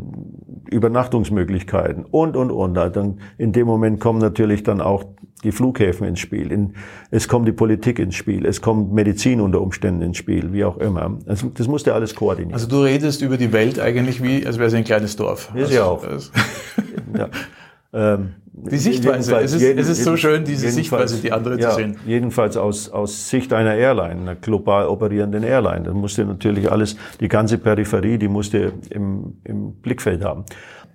[0.70, 2.04] Übernachtungsmöglichkeiten?
[2.04, 2.74] Und, und, und.
[2.74, 5.06] Dann in dem Moment kommen natürlich dann auch
[5.44, 6.52] die Flughäfen ins Spiel.
[6.52, 6.74] In,
[7.12, 8.46] es kommt die Politik ins Spiel.
[8.46, 11.20] Es kommt Medizin unter Umständen ins Spiel, wie auch immer.
[11.28, 12.56] Also, das musste alles koordinieren.
[12.56, 15.52] Also du redest über die Welt eigentlich wie, als wäre es ein kleines Dorf.
[15.54, 16.04] Ist also, ja auch.
[17.18, 17.30] ja.
[17.98, 21.70] Ähm, die Sichtweise, es ist, jeden, es ist so schön, diese Sichtweise, die andere ja,
[21.70, 21.98] zu sehen.
[22.06, 25.84] Jedenfalls aus, aus Sicht einer Airline, einer global operierenden Airline.
[25.84, 30.46] Da musste natürlich alles, die ganze Peripherie, die musste im, im Blickfeld haben.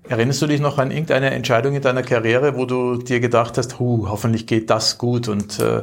[0.08, 3.78] Erinnerst du dich noch an irgendeine Entscheidung in deiner Karriere, wo du dir gedacht hast,
[3.78, 5.82] hu, hoffentlich geht das gut und äh,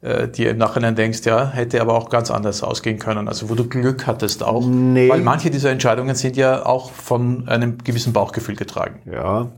[0.00, 3.28] äh, dir im Nachhinein denkst, ja, hätte aber auch ganz anders ausgehen können.
[3.28, 4.66] Also wo du Glück hattest auch.
[4.66, 5.10] Nee.
[5.10, 9.00] Weil manche dieser Entscheidungen sind ja auch von einem gewissen Bauchgefühl getragen.
[9.12, 9.50] Ja,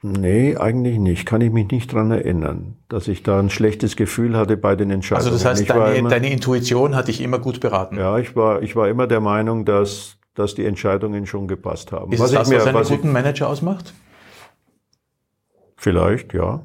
[0.00, 1.26] Nee, eigentlich nicht.
[1.26, 4.90] Kann ich mich nicht dran erinnern, dass ich da ein schlechtes Gefühl hatte bei den
[4.90, 5.32] Entscheidungen.
[5.32, 7.96] Also das heißt, deine, immer, deine, Intuition hat dich immer gut beraten.
[7.96, 12.12] Ja, ich war, ich war immer der Meinung, dass, dass die Entscheidungen schon gepasst haben.
[12.12, 13.92] Ist was das, mir, was einen was guten Manager ausmacht?
[15.76, 16.60] Vielleicht, ja.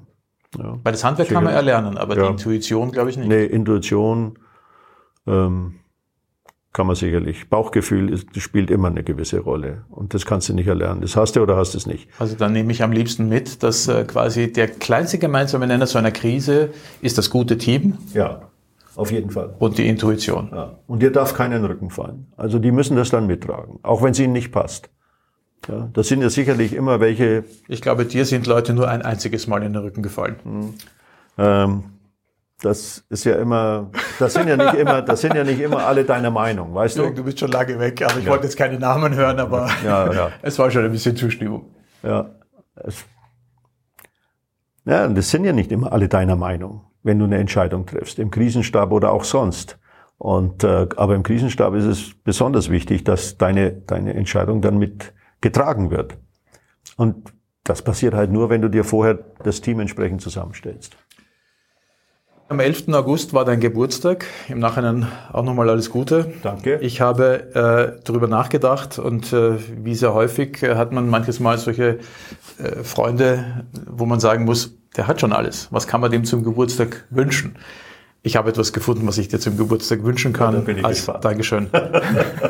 [0.58, 0.80] ja.
[0.84, 1.36] Weil das Handwerk Sicher.
[1.36, 2.24] kann man erlernen, aber ja.
[2.24, 3.30] die Intuition glaube ich nicht.
[3.30, 4.38] Nee, Intuition,
[5.26, 5.80] ähm,
[6.74, 7.50] kann man sicherlich.
[7.50, 9.84] Bauchgefühl ist, spielt immer eine gewisse Rolle.
[9.90, 11.02] Und das kannst du nicht erlernen.
[11.02, 12.10] Das hast du oder hast du es nicht.
[12.18, 16.00] Also dann nehme ich am liebsten mit, dass äh, quasi der kleinste gemeinsame Nenner so
[16.00, 16.72] einer Krise
[17.02, 17.98] ist das gute Team.
[18.14, 18.50] Ja,
[18.96, 19.56] auf jeden Fall.
[19.60, 20.50] Und die Intuition.
[20.52, 20.80] Ja.
[20.88, 22.28] Und dir darf keinen Rücken fallen.
[22.38, 24.90] Also die müssen das dann mittragen, auch wenn es ihnen nicht passt.
[25.68, 27.46] Ja, das sind ja sicherlich immer welche.
[27.68, 30.36] Ich glaube, dir sind Leute nur ein einziges Mal in den Rücken gefallen.
[30.44, 30.74] Hm.
[31.38, 31.84] Ähm,
[32.64, 36.06] das ist ja immer, das sind ja nicht immer, das sind ja nicht immer alle
[36.06, 37.10] deiner Meinung, weißt du?
[37.10, 38.32] Du bist schon lange weg, aber ich ja.
[38.32, 40.32] wollte jetzt keine Namen hören, aber ja, ja.
[40.42, 41.76] es war schon ein bisschen Zustimmung.
[42.04, 42.32] Ja.
[44.86, 48.32] Ja, das sind ja nicht immer alle deiner Meinung, wenn du eine Entscheidung triffst, im
[48.32, 49.78] Krisenstab oder auch sonst.
[50.18, 55.14] Und, äh, aber im Krisenstab ist es besonders wichtig, dass deine, deine Entscheidung dann mit
[55.42, 56.18] getragen wird.
[56.96, 57.34] Und
[57.66, 60.96] das passiert halt nur, wenn du dir vorher das Team entsprechend zusammenstellst.
[62.50, 62.90] Am 11.
[62.90, 64.26] August war dein Geburtstag.
[64.50, 66.34] Im Nachhinein auch nochmal alles Gute.
[66.44, 66.78] Danke.
[66.82, 71.58] Ich habe äh, darüber nachgedacht und äh, wie sehr häufig äh, hat man manches Mal
[71.58, 72.00] solche
[72.60, 75.70] äh, Freunde, wo man sagen muss, der hat schon alles.
[75.72, 77.56] Was kann man dem zum Geburtstag wünschen?
[78.22, 80.54] Ich habe etwas gefunden, was ich dir zum Geburtstag wünschen kann.
[80.54, 81.70] Ja, bin ich als, Dankeschön.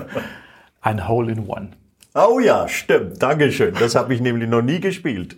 [0.82, 1.70] Ein Hole in One.
[2.16, 3.22] Oh ja, stimmt.
[3.24, 3.74] Dankeschön.
[3.80, 5.38] Das habe ich nämlich noch nie gespielt.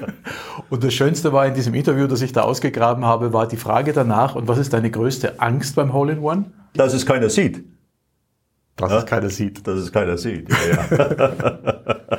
[0.70, 3.92] und das Schönste war in diesem Interview, das ich da ausgegraben habe, war die Frage
[3.92, 6.52] danach, und was ist deine größte Angst beim Hole in One?
[6.72, 7.64] Dass es keiner sieht.
[8.76, 8.98] Dass ja?
[8.98, 9.66] es keiner sieht.
[9.66, 11.58] Dass es keiner sieht, ja, ja.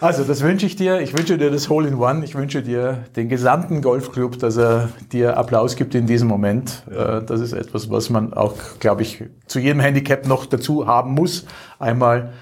[0.00, 1.00] Also, das wünsche ich dir.
[1.00, 2.24] Ich wünsche dir das Hole in One.
[2.24, 6.82] Ich wünsche dir den gesamten Golfclub, dass er dir Applaus gibt in diesem Moment.
[6.92, 7.18] Ja.
[7.18, 11.12] Äh, das ist etwas, was man auch, glaube ich, zu jedem Handicap noch dazu haben
[11.12, 11.46] muss.
[11.78, 12.32] Einmal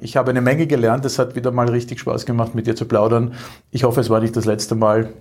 [0.00, 1.04] ich habe eine Menge gelernt.
[1.04, 3.34] Es hat wieder mal richtig Spaß gemacht, mit dir zu plaudern.
[3.70, 5.12] Ich hoffe, es war nicht das letzte Mal.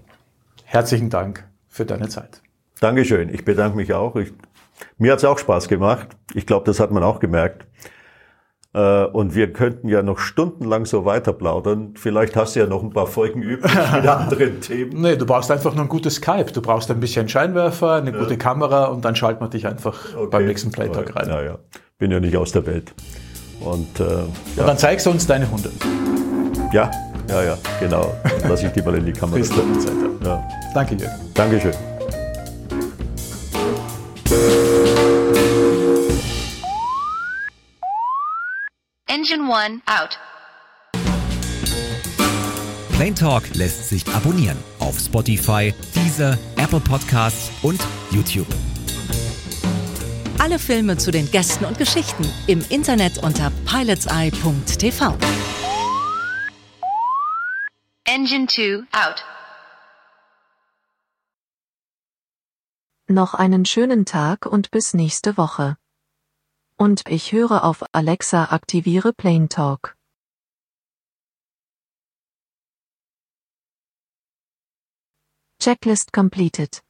[0.63, 2.41] Herzlichen Dank für deine Zeit.
[2.79, 3.33] Dankeschön.
[3.33, 4.15] Ich bedanke mich auch.
[4.15, 4.33] Ich,
[4.97, 6.07] mir hat es auch Spaß gemacht.
[6.33, 7.65] Ich glaube, das hat man auch gemerkt.
[8.73, 11.93] Äh, und wir könnten ja noch stundenlang so weiter plaudern.
[11.97, 15.01] Vielleicht hast du ja noch ein paar Folgen übrig mit anderen Themen.
[15.01, 16.51] Nee, du brauchst einfach nur ein gutes Skype.
[16.53, 18.17] Du brauchst ein bisschen Scheinwerfer, eine ja.
[18.17, 20.27] gute Kamera und dann schalten wir dich einfach okay.
[20.31, 21.27] beim nächsten Playtalk rein.
[21.27, 21.59] Ja, ja.
[21.97, 22.93] Bin ja nicht aus der Welt.
[23.61, 24.17] Und, äh, ja.
[24.57, 25.71] und dann zeigst du uns deine Hunde.
[26.73, 26.89] Ja,
[27.29, 28.13] ja, ja, genau.
[28.47, 29.37] Lass ich die mal in die Kamera.
[29.37, 30.47] Bis dann, ja.
[30.73, 31.11] Danke dir.
[31.33, 31.73] Dankeschön.
[39.07, 40.17] Engine One out.
[42.93, 47.81] Plain Talk lässt sich abonnieren auf Spotify, Deezer, Apple Podcasts und
[48.11, 48.47] YouTube.
[50.43, 55.15] Alle Filme zu den Gästen und Geschichten im Internet unter pilotseye.tv.
[58.05, 59.23] Engine 2 out.
[63.07, 65.77] Noch einen schönen Tag und bis nächste Woche.
[66.75, 69.95] Und ich höre auf Alexa aktiviere Plane Talk.
[75.59, 76.81] Checklist completed.